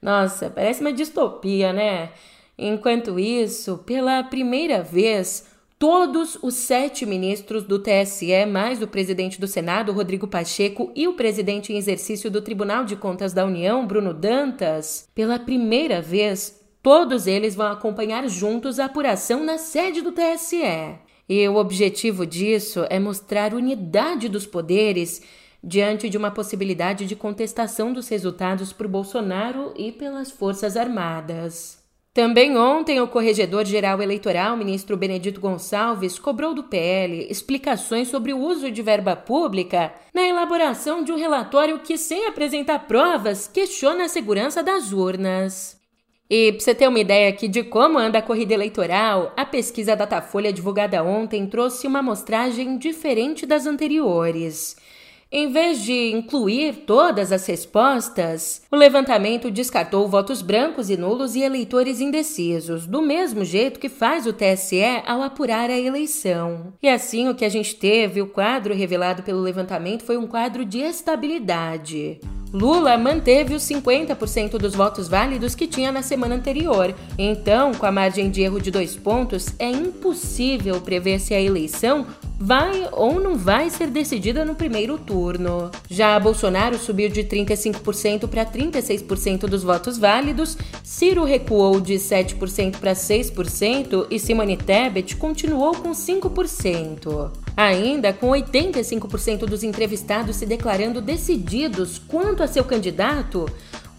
Nossa, 0.00 0.48
parece 0.48 0.80
uma 0.80 0.92
distopia, 0.92 1.72
né? 1.72 2.10
Enquanto 2.56 3.18
isso, 3.18 3.78
pela 3.78 4.22
primeira 4.22 4.82
vez, 4.82 5.46
todos 5.78 6.38
os 6.42 6.54
sete 6.54 7.06
ministros 7.06 7.64
do 7.64 7.78
TSE, 7.78 8.46
mais 8.46 8.82
o 8.82 8.86
presidente 8.86 9.40
do 9.40 9.46
Senado, 9.46 9.92
Rodrigo 9.92 10.28
Pacheco, 10.28 10.92
e 10.94 11.08
o 11.08 11.14
presidente 11.14 11.72
em 11.72 11.76
exercício 11.76 12.30
do 12.30 12.42
Tribunal 12.42 12.84
de 12.84 12.96
Contas 12.96 13.32
da 13.32 13.44
União, 13.44 13.86
Bruno 13.86 14.12
Dantas, 14.12 15.08
pela 15.14 15.38
primeira 15.38 16.02
vez, 16.02 16.59
Todos 16.82 17.26
eles 17.26 17.54
vão 17.54 17.66
acompanhar 17.66 18.26
juntos 18.28 18.78
a 18.78 18.86
apuração 18.86 19.44
na 19.44 19.58
sede 19.58 20.00
do 20.00 20.12
TSE. 20.12 20.98
E 21.28 21.48
o 21.48 21.56
objetivo 21.56 22.26
disso 22.26 22.86
é 22.88 22.98
mostrar 22.98 23.54
unidade 23.54 24.28
dos 24.28 24.46
poderes 24.46 25.22
diante 25.62 26.08
de 26.08 26.16
uma 26.16 26.30
possibilidade 26.30 27.06
de 27.06 27.14
contestação 27.14 27.92
dos 27.92 28.08
resultados 28.08 28.72
por 28.72 28.88
Bolsonaro 28.88 29.74
e 29.76 29.92
pelas 29.92 30.30
Forças 30.30 30.76
Armadas. 30.76 31.78
Também 32.12 32.56
ontem, 32.56 33.00
o 33.00 33.06
Corregedor-Geral 33.06 34.02
Eleitoral, 34.02 34.56
ministro 34.56 34.96
Benedito 34.96 35.40
Gonçalves, 35.40 36.18
cobrou 36.18 36.52
do 36.52 36.64
PL 36.64 37.28
explicações 37.30 38.08
sobre 38.08 38.32
o 38.32 38.38
uso 38.38 38.68
de 38.68 38.82
verba 38.82 39.14
pública 39.14 39.92
na 40.12 40.22
elaboração 40.26 41.04
de 41.04 41.12
um 41.12 41.16
relatório 41.16 41.78
que, 41.78 41.96
sem 41.96 42.26
apresentar 42.26 42.80
provas, 42.88 43.46
questiona 43.46 44.06
a 44.06 44.08
segurança 44.08 44.60
das 44.60 44.92
urnas. 44.92 45.79
E 46.30 46.52
para 46.52 46.60
você 46.60 46.74
ter 46.76 46.86
uma 46.86 47.00
ideia 47.00 47.28
aqui 47.28 47.48
de 47.48 47.64
como 47.64 47.98
anda 47.98 48.18
a 48.18 48.22
corrida 48.22 48.54
eleitoral, 48.54 49.32
a 49.36 49.44
pesquisa 49.44 49.96
Datafolha 49.96 50.52
divulgada 50.52 51.02
ontem 51.02 51.44
trouxe 51.48 51.88
uma 51.88 51.98
amostragem 51.98 52.78
diferente 52.78 53.44
das 53.44 53.66
anteriores. 53.66 54.76
Em 55.32 55.50
vez 55.50 55.82
de 55.82 56.12
incluir 56.12 56.84
todas 56.86 57.32
as 57.32 57.46
respostas, 57.46 58.62
o 58.70 58.76
levantamento 58.76 59.50
descartou 59.50 60.08
votos 60.08 60.40
brancos 60.40 60.88
e 60.88 60.96
nulos 60.96 61.34
e 61.34 61.42
eleitores 61.42 62.00
indecisos, 62.00 62.86
do 62.86 63.02
mesmo 63.02 63.44
jeito 63.44 63.80
que 63.80 63.88
faz 63.88 64.24
o 64.24 64.32
TSE 64.32 65.02
ao 65.06 65.22
apurar 65.22 65.68
a 65.68 65.78
eleição. 65.78 66.72
E 66.80 66.88
assim 66.88 67.28
o 67.28 67.34
que 67.34 67.44
a 67.44 67.48
gente 67.48 67.74
teve, 67.74 68.22
o 68.22 68.28
quadro 68.28 68.74
revelado 68.74 69.22
pelo 69.24 69.40
levantamento 69.40 70.04
foi 70.04 70.16
um 70.16 70.26
quadro 70.26 70.64
de 70.64 70.78
estabilidade. 70.78 72.20
Lula 72.52 72.98
manteve 72.98 73.54
os 73.54 73.62
50% 73.62 74.58
dos 74.58 74.74
votos 74.74 75.08
válidos 75.08 75.54
que 75.54 75.66
tinha 75.66 75.92
na 75.92 76.02
semana 76.02 76.34
anterior. 76.34 76.94
Então, 77.16 77.72
com 77.72 77.86
a 77.86 77.92
margem 77.92 78.30
de 78.30 78.42
erro 78.42 78.60
de 78.60 78.70
dois 78.70 78.96
pontos, 78.96 79.54
é 79.58 79.70
impossível 79.70 80.80
prever 80.80 81.20
se 81.20 81.32
a 81.32 81.40
eleição 81.40 82.06
vai 82.38 82.88
ou 82.92 83.20
não 83.20 83.36
vai 83.36 83.68
ser 83.68 83.88
decidida 83.88 84.44
no 84.44 84.54
primeiro 84.54 84.98
turno. 84.98 85.70
Já 85.88 86.18
Bolsonaro 86.18 86.78
subiu 86.78 87.08
de 87.08 87.22
35% 87.22 88.26
para 88.26 88.46
36% 88.46 89.40
dos 89.40 89.62
votos 89.62 89.98
válidos, 89.98 90.56
Ciro 90.82 91.22
recuou 91.24 91.80
de 91.80 91.94
7% 91.94 92.78
para 92.78 92.94
6% 92.94 94.06
e 94.10 94.18
Simone 94.18 94.56
Tebet 94.56 95.16
continuou 95.16 95.72
com 95.74 95.90
5%. 95.90 97.30
Ainda 97.60 98.10
com 98.10 98.28
85% 98.28 99.40
dos 99.40 99.62
entrevistados 99.62 100.36
se 100.36 100.46
declarando 100.46 100.98
decididos 101.02 101.98
quanto 101.98 102.42
a 102.42 102.46
seu 102.46 102.64
candidato, 102.64 103.44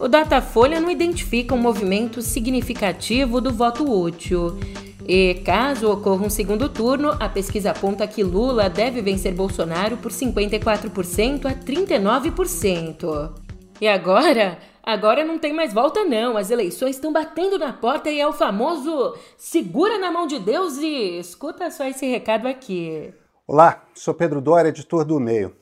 o 0.00 0.08
Datafolha 0.08 0.80
não 0.80 0.90
identifica 0.90 1.54
um 1.54 1.58
movimento 1.58 2.20
significativo 2.20 3.40
do 3.40 3.52
voto 3.52 3.88
útil. 3.88 4.58
E 5.06 5.34
caso 5.44 5.92
ocorra 5.92 6.26
um 6.26 6.28
segundo 6.28 6.68
turno, 6.68 7.16
a 7.20 7.28
pesquisa 7.28 7.70
aponta 7.70 8.04
que 8.04 8.24
Lula 8.24 8.68
deve 8.68 9.00
vencer 9.00 9.32
Bolsonaro 9.32 9.96
por 9.96 10.10
54% 10.10 11.46
a 11.46 11.54
39%. 11.54 13.32
E 13.80 13.86
agora? 13.86 14.58
Agora 14.82 15.24
não 15.24 15.38
tem 15.38 15.52
mais 15.52 15.72
volta 15.72 16.04
não. 16.04 16.36
As 16.36 16.50
eleições 16.50 16.96
estão 16.96 17.12
batendo 17.12 17.60
na 17.60 17.72
porta 17.72 18.10
e 18.10 18.18
é 18.18 18.26
o 18.26 18.32
famoso 18.32 19.16
segura 19.38 20.00
na 20.00 20.10
mão 20.10 20.26
de 20.26 20.40
Deus 20.40 20.78
e 20.78 21.20
escuta 21.20 21.70
só 21.70 21.86
esse 21.86 22.06
recado 22.06 22.48
aqui. 22.48 23.21
Olá, 23.52 23.84
sou 23.92 24.14
Pedro 24.14 24.40
Dória, 24.40 24.70
editor 24.70 25.04
do 25.04 25.20
Meio. 25.20 25.54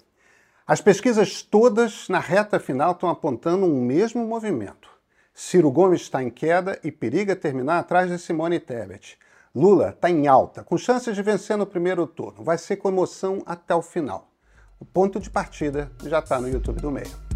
As 0.65 0.81
pesquisas 0.81 1.43
todas 1.43 2.09
na 2.09 2.21
reta 2.21 2.61
final 2.61 2.93
estão 2.93 3.09
apontando 3.09 3.67
um 3.67 3.85
mesmo 3.85 4.25
movimento. 4.25 4.89
Ciro 5.35 5.73
Gomes 5.73 6.03
está 6.03 6.23
em 6.23 6.31
queda 6.31 6.79
e 6.85 6.93
periga 6.93 7.35
terminar 7.35 7.81
atrás 7.81 8.09
de 8.09 8.17
Simone 8.17 8.61
Tebet. 8.61 9.19
Lula 9.53 9.89
está 9.89 10.09
em 10.09 10.29
alta, 10.29 10.63
com 10.63 10.79
chances 10.79 11.17
de 11.17 11.23
vencer 11.25 11.57
no 11.57 11.67
primeiro 11.67 12.07
turno. 12.07 12.45
Vai 12.45 12.59
ser 12.59 12.77
com 12.77 12.89
emoção 12.89 13.43
até 13.45 13.75
o 13.75 13.83
final. 13.83 14.31
O 14.79 14.85
ponto 14.85 15.19
de 15.19 15.29
partida 15.29 15.91
já 16.05 16.21
está 16.21 16.41
no 16.41 16.49
YouTube 16.49 16.81
do 16.81 16.93
meio. 16.93 17.30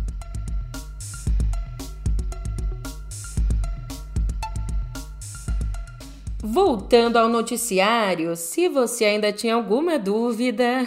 Voltando 6.46 7.16
ao 7.16 7.26
noticiário, 7.26 8.37
se 8.37 8.68
você 8.68 9.07
ainda 9.07 9.33
tinha 9.33 9.54
alguma 9.54 9.98
dúvida. 9.98 10.87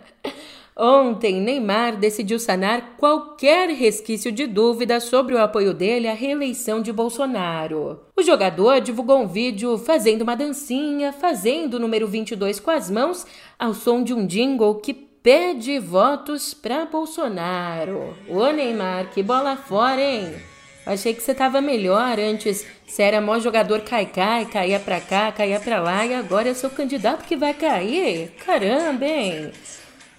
Ontem, 0.74 1.38
Neymar 1.38 1.98
decidiu 1.98 2.38
sanar 2.38 2.96
qualquer 2.96 3.68
resquício 3.68 4.32
de 4.32 4.46
dúvida 4.46 4.98
sobre 4.98 5.34
o 5.34 5.38
apoio 5.38 5.74
dele 5.74 6.08
à 6.08 6.14
reeleição 6.14 6.80
de 6.80 6.94
Bolsonaro. 6.94 8.00
O 8.16 8.22
jogador 8.22 8.80
divulgou 8.80 9.18
um 9.18 9.28
vídeo 9.28 9.76
fazendo 9.76 10.22
uma 10.22 10.34
dancinha, 10.34 11.12
fazendo 11.12 11.74
o 11.74 11.78
número 11.78 12.08
22 12.08 12.58
com 12.58 12.70
as 12.70 12.90
mãos, 12.90 13.26
ao 13.58 13.74
som 13.74 14.02
de 14.02 14.14
um 14.14 14.26
jingle 14.26 14.76
que 14.76 14.94
pede 14.94 15.78
votos 15.78 16.54
para 16.54 16.86
Bolsonaro. 16.86 18.16
Ô 18.30 18.50
Neymar, 18.50 19.10
que 19.10 19.22
bola 19.22 19.56
fora, 19.58 20.00
hein? 20.00 20.55
Achei 20.86 21.12
que 21.12 21.22
você 21.22 21.34
tava 21.34 21.60
melhor 21.60 22.20
antes. 22.20 22.64
Você 22.86 23.02
era 23.02 23.20
mó 23.20 23.40
jogador 23.40 23.80
cai-cai, 23.80 24.46
caía 24.46 24.78
pra 24.78 25.00
cá, 25.00 25.32
caía 25.32 25.58
pra 25.58 25.80
lá, 25.80 26.06
e 26.06 26.14
agora 26.14 26.48
é 26.48 26.54
seu 26.54 26.70
candidato 26.70 27.24
que 27.24 27.36
vai 27.36 27.52
cair? 27.52 28.30
Caramba, 28.46 29.04
hein? 29.04 29.50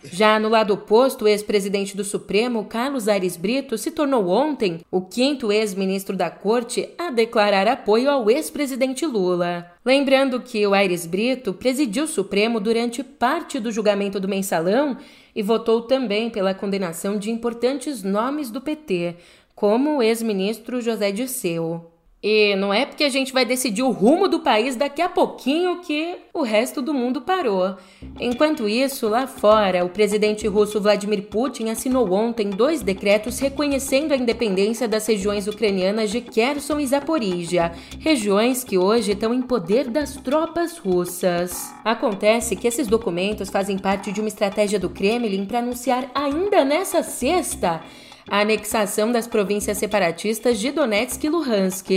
Já 0.03 0.39
no 0.39 0.47
lado 0.47 0.73
oposto, 0.73 1.25
o 1.25 1.27
ex-presidente 1.27 1.97
do 1.97 2.03
Supremo, 2.03 2.65
Carlos 2.65 3.07
Aires 3.07 3.35
Brito, 3.35 3.77
se 3.77 3.91
tornou 3.91 4.27
ontem 4.27 4.79
o 4.91 5.01
quinto 5.01 5.51
ex-ministro 5.51 6.15
da 6.15 6.29
Corte 6.29 6.89
a 6.97 7.09
declarar 7.11 7.67
apoio 7.67 8.09
ao 8.09 8.29
ex-presidente 8.29 9.05
Lula. 9.05 9.71
Lembrando 9.83 10.39
que 10.39 10.65
o 10.67 10.73
Aires 10.73 11.05
Brito 11.05 11.53
presidiu 11.53 12.03
o 12.03 12.07
Supremo 12.07 12.59
durante 12.59 13.03
parte 13.03 13.59
do 13.59 13.71
julgamento 13.71 14.19
do 14.19 14.27
mensalão 14.27 14.97
e 15.35 15.41
votou 15.41 15.81
também 15.81 16.29
pela 16.29 16.53
condenação 16.53 17.17
de 17.17 17.31
importantes 17.31 18.03
nomes 18.03 18.49
do 18.49 18.61
PT, 18.61 19.15
como 19.57 19.97
o 19.97 20.03
ex-ministro 20.03 20.79
José 20.79 21.11
Dirceu. 21.11 21.91
E 22.21 22.55
não 22.55 22.71
é 22.71 22.85
porque 22.85 23.03
a 23.03 23.09
gente 23.09 23.33
vai 23.33 23.43
decidir 23.43 23.81
o 23.81 23.89
rumo 23.89 24.27
do 24.27 24.41
país 24.41 24.75
daqui 24.75 25.01
a 25.01 25.09
pouquinho 25.09 25.81
que 25.81 26.15
o 26.31 26.43
resto 26.43 26.79
do 26.79 26.93
mundo 26.93 27.21
parou. 27.21 27.75
Enquanto 28.19 28.69
isso, 28.69 29.07
lá 29.07 29.25
fora, 29.25 29.83
o 29.83 29.89
presidente 29.89 30.47
russo 30.47 30.79
Vladimir 30.79 31.23
Putin 31.23 31.69
assinou 31.69 32.11
ontem 32.11 32.51
dois 32.51 32.83
decretos 32.83 33.39
reconhecendo 33.39 34.11
a 34.11 34.15
independência 34.17 34.87
das 34.87 35.07
regiões 35.07 35.47
ucranianas 35.47 36.11
de 36.11 36.21
Kherson 36.21 36.79
e 36.79 36.85
Zaporizhia, 36.85 37.71
regiões 37.99 38.63
que 38.63 38.77
hoje 38.77 39.13
estão 39.13 39.33
em 39.33 39.41
poder 39.41 39.89
das 39.89 40.17
tropas 40.17 40.77
russas. 40.77 41.73
Acontece 41.83 42.55
que 42.55 42.67
esses 42.67 42.85
documentos 42.85 43.49
fazem 43.49 43.79
parte 43.79 44.11
de 44.11 44.19
uma 44.19 44.27
estratégia 44.27 44.79
do 44.79 44.89
Kremlin 44.89 45.45
para 45.45 45.59
anunciar 45.59 46.11
ainda 46.13 46.63
nessa 46.63 47.01
sexta 47.01 47.81
a 48.29 48.41
anexação 48.41 49.11
das 49.11 49.27
províncias 49.27 49.77
separatistas 49.77 50.59
de 50.59 50.71
Donetsk 50.71 51.23
e 51.23 51.29
Luhansk, 51.29 51.89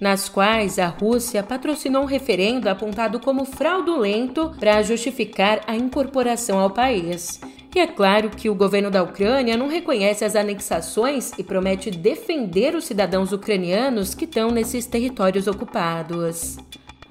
nas 0.00 0.28
quais 0.28 0.78
a 0.78 0.86
Rússia 0.86 1.42
patrocinou 1.42 2.02
um 2.02 2.06
referendo 2.06 2.68
apontado 2.68 3.18
como 3.20 3.44
fraudulento 3.44 4.52
para 4.58 4.82
justificar 4.82 5.60
a 5.66 5.74
incorporação 5.74 6.58
ao 6.58 6.70
país. 6.70 7.40
E 7.74 7.80
é 7.80 7.86
claro 7.86 8.30
que 8.30 8.50
o 8.50 8.54
governo 8.54 8.90
da 8.90 9.02
Ucrânia 9.02 9.56
não 9.56 9.68
reconhece 9.68 10.24
as 10.24 10.34
anexações 10.34 11.32
e 11.38 11.44
promete 11.44 11.90
defender 11.90 12.74
os 12.74 12.86
cidadãos 12.86 13.30
ucranianos 13.30 14.14
que 14.14 14.24
estão 14.24 14.50
nesses 14.50 14.86
territórios 14.86 15.46
ocupados. 15.46 16.56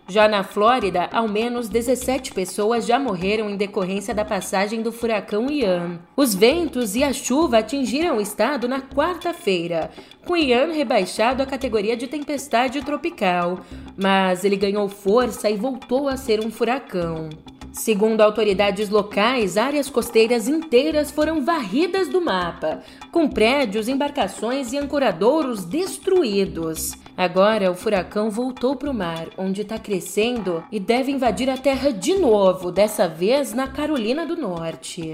Já 0.09 0.25
na 0.25 0.41
Flórida, 0.41 1.09
ao 1.11 1.27
menos 1.27 1.67
17 1.67 2.33
pessoas 2.33 2.85
já 2.85 2.97
morreram 2.97 3.49
em 3.49 3.57
decorrência 3.57 4.15
da 4.15 4.23
passagem 4.23 4.81
do 4.81 4.89
furacão 4.89 5.51
Ian. 5.51 5.99
Os 6.15 6.33
ventos 6.33 6.95
e 6.95 7.03
a 7.03 7.11
chuva 7.11 7.57
atingiram 7.57 8.17
o 8.17 8.21
estado 8.21 8.69
na 8.69 8.79
quarta-feira, 8.79 9.91
com 10.25 10.37
Ian 10.37 10.71
rebaixado 10.71 11.43
à 11.43 11.45
categoria 11.45 11.97
de 11.97 12.07
tempestade 12.07 12.81
tropical, 12.83 13.59
mas 13.97 14.45
ele 14.45 14.55
ganhou 14.55 14.87
força 14.87 15.49
e 15.49 15.57
voltou 15.57 16.07
a 16.07 16.15
ser 16.15 16.39
um 16.39 16.49
furacão. 16.49 17.27
Segundo 17.77 18.21
autoridades 18.21 18.89
locais, 18.89 19.55
áreas 19.55 19.87
costeiras 19.87 20.47
inteiras 20.47 21.11
foram 21.11 21.45
varridas 21.45 22.07
do 22.09 22.19
mapa, 22.19 22.81
com 23.11 23.29
prédios, 23.29 23.87
embarcações 23.87 24.73
e 24.73 24.77
ancoradouros 24.79 25.63
destruídos. 25.63 26.93
Agora, 27.15 27.69
o 27.69 27.75
furacão 27.75 28.31
voltou 28.31 28.75
para 28.75 28.89
o 28.89 28.93
mar, 28.93 29.27
onde 29.37 29.61
está 29.61 29.77
crescendo 29.77 30.63
e 30.71 30.79
deve 30.79 31.11
invadir 31.11 31.51
a 31.51 31.57
terra 31.57 31.91
de 31.91 32.15
novo, 32.15 32.71
dessa 32.71 33.07
vez 33.07 33.53
na 33.53 33.67
Carolina 33.67 34.25
do 34.25 34.35
Norte. 34.35 35.13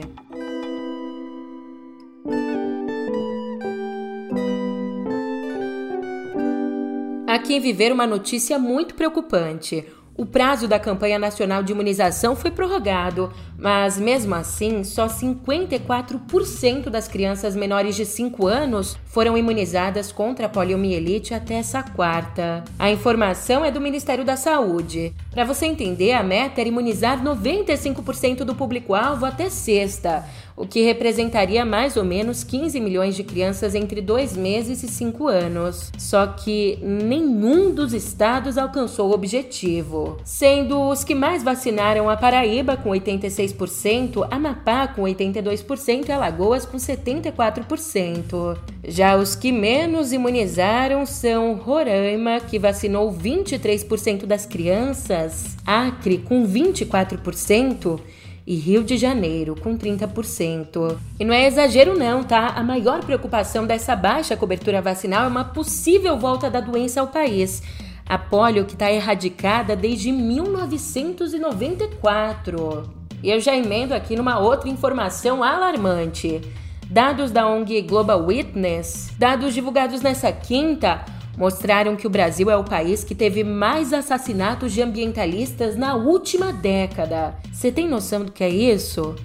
Aqui 7.27 7.59
Viver, 7.59 7.91
uma 7.91 8.07
notícia 8.07 8.57
muito 8.57 8.95
preocupante. 8.95 9.85
O 10.15 10.27
prazo 10.27 10.67
da 10.67 10.77
campanha 10.77 11.17
nacional 11.17 11.63
de 11.63 11.71
imunização 11.71 12.35
foi 12.35 12.51
prorrogado, 12.51 13.33
mas 13.57 13.97
mesmo 13.97 14.35
assim, 14.35 14.83
só 14.83 15.07
54% 15.07 16.89
das 16.89 17.07
crianças 17.07 17.55
menores 17.55 17.95
de 17.95 18.05
5 18.05 18.45
anos 18.45 18.95
foram 19.05 19.35
imunizadas 19.35 20.11
contra 20.11 20.45
a 20.45 20.49
poliomielite 20.49 21.33
até 21.33 21.55
essa 21.55 21.81
quarta. 21.81 22.63
A 22.77 22.91
informação 22.91 23.65
é 23.65 23.71
do 23.71 23.81
Ministério 23.81 24.23
da 24.23 24.37
Saúde. 24.37 25.15
Para 25.31 25.45
você 25.45 25.65
entender, 25.65 26.11
a 26.11 26.21
meta 26.21 26.61
era 26.61 26.69
imunizar 26.69 27.19
95% 27.23 28.43
do 28.43 28.53
público-alvo 28.53 29.25
até 29.25 29.49
sexta 29.49 30.23
o 30.55 30.65
que 30.65 30.81
representaria 30.83 31.65
mais 31.65 31.97
ou 31.97 32.03
menos 32.03 32.43
15 32.43 32.79
milhões 32.79 33.15
de 33.15 33.23
crianças 33.23 33.75
entre 33.75 34.01
dois 34.01 34.35
meses 34.35 34.83
e 34.83 34.87
cinco 34.87 35.27
anos. 35.27 35.91
Só 35.97 36.27
que 36.27 36.77
nenhum 36.81 37.73
dos 37.73 37.93
estados 37.93 38.57
alcançou 38.57 39.09
o 39.09 39.13
objetivo, 39.13 40.17
sendo 40.23 40.89
os 40.89 41.03
que 41.03 41.15
mais 41.15 41.43
vacinaram 41.43 42.09
a 42.09 42.17
Paraíba 42.17 42.77
com 42.77 42.89
86%, 42.89 44.27
Amapá 44.29 44.87
com 44.87 45.03
82% 45.03 46.07
e 46.07 46.11
Alagoas 46.11 46.65
com 46.65 46.77
74%. 46.77 48.57
Já 48.85 49.15
os 49.15 49.35
que 49.35 49.51
menos 49.51 50.11
imunizaram 50.11 51.05
são 51.05 51.55
Roraima, 51.55 52.39
que 52.39 52.59
vacinou 52.59 53.13
23% 53.13 54.25
das 54.25 54.45
crianças, 54.45 55.55
Acre 55.65 56.17
com 56.17 56.45
24%, 56.45 57.99
e 58.45 58.55
Rio 58.55 58.83
de 58.83 58.97
Janeiro, 58.97 59.55
com 59.55 59.77
30%. 59.77 60.97
E 61.19 61.25
não 61.25 61.33
é 61.33 61.47
exagero, 61.47 61.97
não, 61.97 62.23
tá? 62.23 62.47
A 62.47 62.61
maior 62.61 63.01
preocupação 63.03 63.65
dessa 63.65 63.95
baixa 63.95 64.35
cobertura 64.35 64.81
vacinal 64.81 65.23
é 65.25 65.27
uma 65.27 65.45
possível 65.45 66.17
volta 66.17 66.49
da 66.49 66.59
doença 66.59 66.99
ao 66.99 67.07
país. 67.07 67.63
A 68.05 68.17
polio 68.17 68.65
que 68.65 68.73
está 68.73 68.91
erradicada 68.91 69.73
desde 69.75 70.11
1994. 70.11 72.91
E 73.23 73.29
eu 73.29 73.39
já 73.39 73.55
emendo 73.55 73.93
aqui 73.93 74.17
numa 74.17 74.39
outra 74.39 74.67
informação 74.67 75.41
alarmante. 75.41 76.41
Dados 76.89 77.31
da 77.31 77.47
ONG 77.47 77.81
Global 77.83 78.25
Witness, 78.25 79.13
dados 79.17 79.53
divulgados 79.53 80.01
nessa 80.01 80.33
quinta, 80.33 81.05
mostraram 81.37 81.95
que 81.95 82.07
o 82.07 82.09
Brasil 82.09 82.49
é 82.49 82.57
o 82.57 82.63
país 82.63 83.03
que 83.03 83.15
teve 83.15 83.43
mais 83.43 83.93
assassinatos 83.93 84.71
de 84.71 84.81
ambientalistas 84.81 85.75
na 85.75 85.95
última 85.95 86.51
década. 86.51 87.35
Você 87.51 87.71
tem 87.71 87.87
noção 87.87 88.25
do 88.25 88.31
que 88.31 88.43
é 88.43 88.49
isso? 88.49 89.15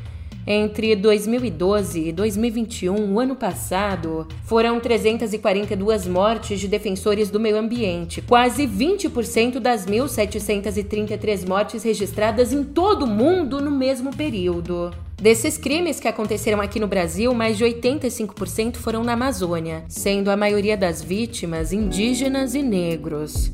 Entre 0.50 0.96
2012 0.96 2.08
e 2.08 2.10
2021, 2.10 3.12
o 3.12 3.20
ano 3.20 3.36
passado, 3.36 4.26
foram 4.44 4.80
342 4.80 6.06
mortes 6.06 6.58
de 6.58 6.66
defensores 6.66 7.28
do 7.28 7.38
meio 7.38 7.58
ambiente, 7.58 8.22
quase 8.22 8.66
20% 8.66 9.58
das 9.58 9.84
1.733 9.84 11.46
mortes 11.46 11.82
registradas 11.82 12.50
em 12.50 12.64
todo 12.64 13.02
o 13.02 13.06
mundo 13.06 13.60
no 13.60 13.70
mesmo 13.70 14.10
período. 14.16 14.90
Desses 15.20 15.58
crimes 15.58 16.00
que 16.00 16.08
aconteceram 16.08 16.62
aqui 16.62 16.80
no 16.80 16.88
Brasil, 16.88 17.34
mais 17.34 17.58
de 17.58 17.66
85% 17.66 18.76
foram 18.76 19.04
na 19.04 19.12
Amazônia, 19.12 19.84
sendo 19.86 20.30
a 20.30 20.36
maioria 20.36 20.78
das 20.78 21.02
vítimas 21.02 21.74
indígenas 21.74 22.54
e 22.54 22.62
negros. 22.62 23.52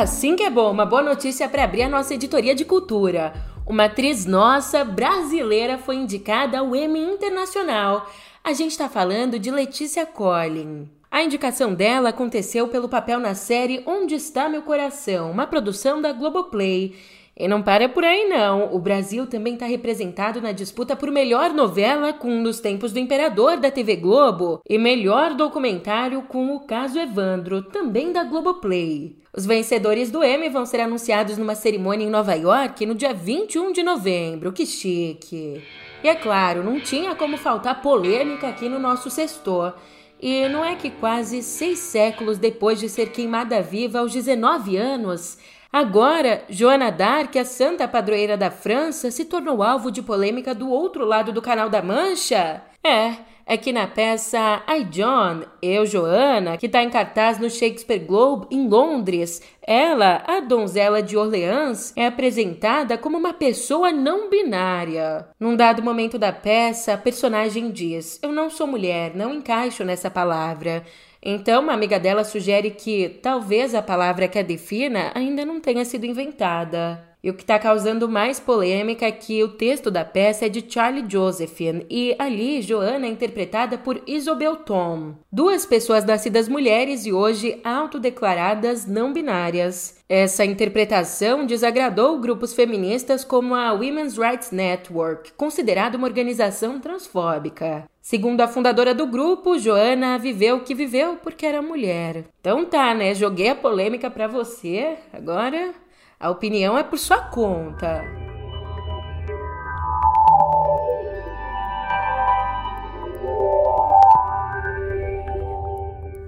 Assim 0.00 0.34
que 0.34 0.42
é 0.42 0.50
bom! 0.50 0.70
Uma 0.70 0.84
boa 0.84 1.02
notícia 1.02 1.48
para 1.48 1.64
abrir 1.64 1.82
a 1.82 1.88
nossa 1.88 2.14
editoria 2.14 2.54
de 2.54 2.64
cultura. 2.64 3.32
Uma 3.66 3.84
atriz 3.84 4.26
nossa 4.26 4.84
brasileira 4.84 5.78
foi 5.78 5.96
indicada 5.96 6.58
ao 6.58 6.74
Emmy 6.74 7.00
Internacional. 7.00 8.10
A 8.42 8.52
gente 8.52 8.72
está 8.72 8.88
falando 8.88 9.38
de 9.38 9.50
Letícia 9.50 10.04
Collin. 10.04 10.90
A 11.10 11.22
indicação 11.22 11.72
dela 11.72 12.08
aconteceu 12.08 12.66
pelo 12.66 12.88
papel 12.88 13.20
na 13.20 13.34
série 13.34 13.84
Onde 13.86 14.16
Está 14.16 14.48
Meu 14.48 14.62
Coração, 14.62 15.30
uma 15.30 15.46
produção 15.46 16.02
da 16.02 16.12
Globoplay. 16.12 16.96
E 17.36 17.48
não 17.48 17.62
para 17.62 17.88
por 17.88 18.04
aí 18.04 18.28
não. 18.28 18.72
O 18.72 18.78
Brasil 18.78 19.26
também 19.26 19.54
está 19.54 19.66
representado 19.66 20.40
na 20.40 20.52
disputa 20.52 20.94
por 20.94 21.10
melhor 21.10 21.52
novela 21.52 22.12
com 22.12 22.30
Nos 22.40 22.60
Tempos 22.60 22.92
do 22.92 23.00
Imperador 23.00 23.56
da 23.56 23.70
TV 23.70 23.96
Globo 23.96 24.60
e 24.68 24.78
melhor 24.78 25.34
documentário 25.34 26.22
com 26.22 26.54
O 26.54 26.60
Caso 26.60 26.98
Evandro, 26.98 27.62
também 27.62 28.12
da 28.12 28.22
Globoplay. 28.22 29.16
Os 29.36 29.44
vencedores 29.44 30.12
do 30.12 30.22
Emmy 30.22 30.48
vão 30.48 30.64
ser 30.64 30.80
anunciados 30.80 31.36
numa 31.36 31.56
cerimônia 31.56 32.04
em 32.04 32.10
Nova 32.10 32.34
York 32.34 32.86
no 32.86 32.94
dia 32.94 33.12
21 33.12 33.72
de 33.72 33.82
novembro. 33.82 34.52
Que 34.52 34.64
chique! 34.64 35.60
E 36.04 36.08
é 36.08 36.14
claro, 36.14 36.62
não 36.62 36.78
tinha 36.78 37.16
como 37.16 37.36
faltar 37.36 37.82
polêmica 37.82 38.46
aqui 38.46 38.68
no 38.68 38.78
nosso 38.78 39.10
sextor. 39.10 39.74
E 40.20 40.48
não 40.48 40.64
é 40.64 40.76
que 40.76 40.88
quase 40.88 41.42
seis 41.42 41.80
séculos 41.80 42.38
depois 42.38 42.78
de 42.78 42.88
ser 42.88 43.10
queimada 43.10 43.60
viva 43.60 43.98
aos 43.98 44.12
19 44.12 44.76
anos, 44.76 45.36
Agora, 45.74 46.44
Joana 46.48 46.88
d'Arc, 46.92 47.36
a 47.36 47.44
santa 47.44 47.88
padroeira 47.88 48.36
da 48.36 48.48
França, 48.48 49.10
se 49.10 49.24
tornou 49.24 49.60
alvo 49.60 49.90
de 49.90 50.02
polêmica 50.02 50.54
do 50.54 50.70
outro 50.70 51.04
lado 51.04 51.32
do 51.32 51.42
Canal 51.42 51.68
da 51.68 51.82
Mancha? 51.82 52.62
É, 52.80 53.14
é 53.44 53.56
que 53.56 53.72
na 53.72 53.88
peça 53.88 54.62
I 54.68 54.84
John, 54.84 55.42
Eu 55.60 55.84
Joana, 55.84 56.56
que 56.56 56.66
está 56.66 56.80
em 56.80 56.90
cartaz 56.90 57.40
no 57.40 57.50
Shakespeare 57.50 57.98
Globe 57.98 58.46
em 58.52 58.68
Londres, 58.68 59.42
ela, 59.66 60.22
a 60.28 60.38
donzela 60.38 61.02
de 61.02 61.16
Orleans, 61.16 61.92
é 61.96 62.06
apresentada 62.06 62.96
como 62.96 63.18
uma 63.18 63.32
pessoa 63.32 63.90
não 63.90 64.30
binária. 64.30 65.26
Num 65.40 65.56
dado 65.56 65.82
momento 65.82 66.20
da 66.20 66.32
peça, 66.32 66.94
a 66.94 66.98
personagem 66.98 67.72
diz: 67.72 68.20
Eu 68.22 68.30
não 68.30 68.48
sou 68.48 68.68
mulher, 68.68 69.12
não 69.16 69.34
encaixo 69.34 69.82
nessa 69.82 70.08
palavra. 70.08 70.84
Então, 71.24 71.62
uma 71.62 71.72
amiga 71.72 71.98
dela 71.98 72.22
sugere 72.22 72.70
que 72.70 73.08
talvez 73.22 73.74
a 73.74 73.80
palavra 73.80 74.28
que 74.28 74.38
a 74.38 74.42
defina 74.42 75.10
ainda 75.14 75.42
não 75.44 75.58
tenha 75.58 75.82
sido 75.84 76.04
inventada. 76.04 77.02
E 77.24 77.30
o 77.30 77.34
que 77.34 77.42
está 77.42 77.58
causando 77.58 78.06
mais 78.06 78.38
polêmica 78.38 79.06
é 79.06 79.10
que 79.10 79.42
o 79.42 79.48
texto 79.48 79.90
da 79.90 80.04
peça 80.04 80.44
é 80.44 80.48
de 80.50 80.62
Charlie 80.68 81.06
Josephine 81.08 81.86
e 81.88 82.14
ali 82.18 82.60
Joana 82.60 83.06
é 83.06 83.08
interpretada 83.08 83.78
por 83.78 84.02
Isobel 84.06 84.56
Tom, 84.56 85.14
duas 85.32 85.64
pessoas 85.64 86.04
nascidas 86.04 86.50
mulheres 86.50 87.06
e 87.06 87.12
hoje 87.14 87.58
autodeclaradas 87.64 88.84
não 88.84 89.10
binárias. 89.10 90.03
Essa 90.06 90.44
interpretação 90.44 91.46
desagradou 91.46 92.20
grupos 92.20 92.52
feministas 92.52 93.24
como 93.24 93.54
a 93.54 93.72
Women's 93.72 94.18
Rights 94.18 94.50
Network, 94.50 95.32
considerada 95.32 95.96
uma 95.96 96.06
organização 96.06 96.78
transfóbica. 96.78 97.88
Segundo 98.02 98.42
a 98.42 98.48
fundadora 98.48 98.94
do 98.94 99.06
grupo, 99.06 99.58
Joana 99.58 100.18
viveu 100.18 100.56
o 100.56 100.60
que 100.60 100.74
viveu 100.74 101.16
porque 101.22 101.46
era 101.46 101.62
mulher. 101.62 102.24
Então 102.38 102.66
tá, 102.66 102.92
né? 102.92 103.14
Joguei 103.14 103.48
a 103.48 103.54
polêmica 103.54 104.10
para 104.10 104.28
você. 104.28 104.98
Agora 105.10 105.72
a 106.20 106.28
opinião 106.28 106.76
é 106.76 106.82
por 106.82 106.98
sua 106.98 107.22
conta. 107.22 108.04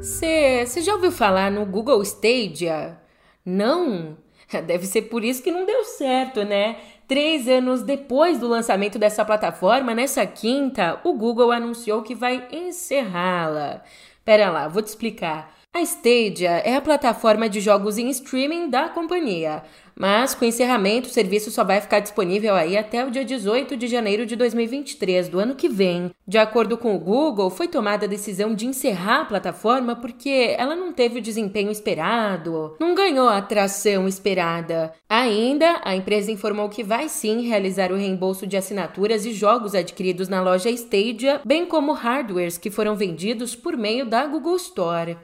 Você 0.00 0.80
já 0.80 0.94
ouviu 0.94 1.12
falar 1.12 1.50
no 1.50 1.66
Google 1.66 2.00
Stadia? 2.02 3.04
Não? 3.46 4.18
Deve 4.66 4.84
ser 4.86 5.02
por 5.02 5.24
isso 5.24 5.42
que 5.42 5.52
não 5.52 5.64
deu 5.64 5.84
certo, 5.84 6.44
né? 6.44 6.76
Três 7.06 7.48
anos 7.48 7.82
depois 7.82 8.40
do 8.40 8.48
lançamento 8.48 8.98
dessa 8.98 9.24
plataforma, 9.24 9.94
nessa 9.94 10.26
quinta, 10.26 11.00
o 11.04 11.14
Google 11.14 11.52
anunciou 11.52 12.02
que 12.02 12.16
vai 12.16 12.48
encerrá-la. 12.50 13.82
Pera 14.24 14.50
lá, 14.50 14.66
vou 14.66 14.82
te 14.82 14.88
explicar. 14.88 15.55
A 15.76 15.82
Stadia 15.82 16.62
é 16.64 16.74
a 16.74 16.80
plataforma 16.80 17.50
de 17.50 17.60
jogos 17.60 17.98
em 17.98 18.08
streaming 18.08 18.70
da 18.70 18.88
companhia, 18.88 19.62
mas 19.94 20.34
com 20.34 20.46
o 20.46 20.48
encerramento 20.48 21.06
o 21.06 21.12
serviço 21.12 21.50
só 21.50 21.62
vai 21.64 21.82
ficar 21.82 22.00
disponível 22.00 22.54
aí 22.54 22.78
até 22.78 23.04
o 23.04 23.10
dia 23.10 23.22
18 23.22 23.76
de 23.76 23.86
janeiro 23.86 24.24
de 24.24 24.36
2023 24.36 25.28
do 25.28 25.38
ano 25.38 25.54
que 25.54 25.68
vem. 25.68 26.10
De 26.26 26.38
acordo 26.38 26.78
com 26.78 26.96
o 26.96 26.98
Google, 26.98 27.50
foi 27.50 27.68
tomada 27.68 28.06
a 28.06 28.08
decisão 28.08 28.54
de 28.54 28.66
encerrar 28.66 29.20
a 29.20 29.24
plataforma 29.26 29.94
porque 29.94 30.54
ela 30.56 30.74
não 30.74 30.94
teve 30.94 31.18
o 31.18 31.22
desempenho 31.22 31.70
esperado, 31.70 32.74
não 32.80 32.94
ganhou 32.94 33.28
a 33.28 33.36
atração 33.36 34.08
esperada. 34.08 34.94
Ainda, 35.06 35.82
a 35.84 35.94
empresa 35.94 36.32
informou 36.32 36.70
que 36.70 36.82
vai 36.82 37.06
sim 37.06 37.46
realizar 37.46 37.92
o 37.92 37.96
reembolso 37.96 38.46
de 38.46 38.56
assinaturas 38.56 39.26
e 39.26 39.32
jogos 39.34 39.74
adquiridos 39.74 40.26
na 40.26 40.40
loja 40.40 40.70
Stadia, 40.70 41.42
bem 41.44 41.66
como 41.66 41.92
hardwares 41.92 42.56
que 42.56 42.70
foram 42.70 42.96
vendidos 42.96 43.54
por 43.54 43.76
meio 43.76 44.06
da 44.06 44.24
Google 44.24 44.56
Store. 44.56 45.18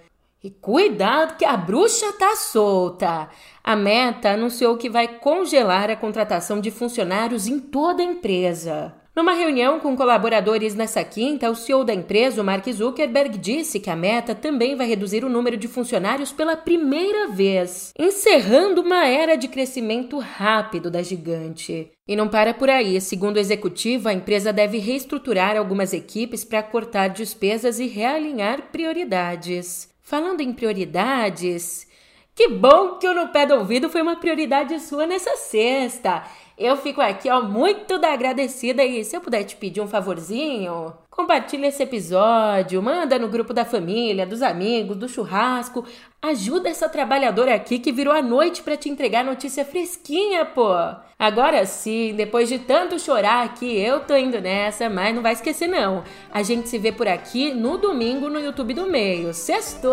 E 0.45 0.51
cuidado 0.51 1.37
que 1.37 1.45
a 1.45 1.57
bruxa 1.57 2.13
tá 2.15 2.35
solta. 2.35 3.29
A 3.63 3.77
Meta 3.77 4.31
anunciou 4.31 4.77
que 4.77 4.91
vai 4.91 5.07
congelar 5.07 5.89
a 5.89 5.95
contratação 5.95 6.61
de 6.61 6.69
funcionários 6.69 7.47
em 7.47 7.61
toda 7.61 8.03
a 8.03 8.07
empresa. 8.07 8.93
Numa 9.15 9.35
reunião 9.35 9.79
com 9.79 9.95
colaboradores 9.95 10.75
nessa 10.75 11.05
quinta, 11.05 11.49
o 11.49 11.55
CEO 11.55 11.85
da 11.85 11.95
empresa, 11.95 12.43
Mark 12.43 12.67
Zuckerberg, 12.73 13.39
disse 13.39 13.79
que 13.79 13.91
a 13.91 13.95
Meta 13.95 14.35
também 14.35 14.75
vai 14.75 14.89
reduzir 14.89 15.23
o 15.23 15.29
número 15.29 15.57
de 15.57 15.69
funcionários 15.69 16.33
pela 16.33 16.57
primeira 16.57 17.29
vez, 17.29 17.93
encerrando 17.97 18.81
uma 18.81 19.07
era 19.07 19.37
de 19.37 19.49
crescimento 19.49 20.19
rápido 20.19 20.91
da 20.91 21.03
gigante. 21.03 21.93
E 22.09 22.17
não 22.17 22.27
para 22.27 22.55
por 22.55 22.71
aí, 22.71 23.01
segundo 23.01 23.37
o 23.37 23.39
executivo, 23.39 24.09
a 24.09 24.15
empresa 24.15 24.53
deve 24.53 24.79
reestruturar 24.79 25.57
algumas 25.59 25.93
equipes 25.93 26.43
para 26.43 26.63
cortar 26.63 27.09
despesas 27.09 27.79
e 27.79 27.87
realinhar 27.87 28.73
prioridades. 28.73 29.92
Falando 30.13 30.43
em 30.43 30.53
prioridades, 30.53 31.89
que 32.35 32.47
bom 32.47 32.99
que 32.99 33.09
o 33.09 33.15
No 33.15 33.29
Pé 33.29 33.47
do 33.47 33.55
Ouvido 33.55 33.89
foi 33.89 34.03
uma 34.03 34.17
prioridade 34.17 34.79
sua 34.79 35.07
nessa 35.07 35.39
sexta. 35.39 36.23
Eu 36.59 36.77
fico 36.77 37.01
aqui, 37.01 37.31
ó, 37.31 37.41
muito 37.41 37.99
da 37.99 38.13
agradecida 38.13 38.85
e 38.85 39.03
se 39.07 39.17
eu 39.17 39.23
puder 39.23 39.43
te 39.45 39.57
pedir 39.57 39.81
um 39.81 39.89
favorzinho, 39.89 40.93
compartilha 41.13 41.67
esse 41.67 41.83
episódio, 41.83 42.83
manda 42.83 43.19
no 43.19 43.29
grupo 43.29 43.53
da 43.53 43.65
família, 43.67 44.27
dos 44.27 44.43
amigos, 44.43 44.97
do 44.97 45.09
churrasco. 45.09 45.85
Ajuda 46.23 46.71
essa 46.71 46.89
trabalhadora 46.89 47.55
aqui 47.55 47.79
que 47.79 47.93
virou 47.93 48.15
a 48.15 48.23
noite 48.23 48.63
para 48.63 48.77
te 48.77 48.89
entregar 48.89 49.23
notícia 49.23 49.65
fresquinha, 49.65 50.45
pô. 50.45 50.73
Agora 51.19 51.65
sim, 51.67 52.15
depois 52.17 52.49
de 52.49 52.59
tanto 52.59 52.99
chorar 52.99 53.45
aqui, 53.45 53.79
eu 53.79 54.01
tô 54.01 54.17
indo 54.17 54.41
nessa, 54.41 54.89
mas 54.89 55.15
não 55.15 55.23
vai 55.23 55.35
esquecer 55.35 55.69
não. 55.69 56.03
A 56.33 56.43
gente 56.43 56.69
se 56.69 56.79
vê 56.79 56.91
por 56.91 57.07
aqui 57.07 57.53
no 57.53 57.77
domingo 57.77 58.31
no 58.31 58.41
YouTube 58.41 58.73
do 58.73 58.87
Meio. 58.87 59.35
Sextou! 59.35 59.93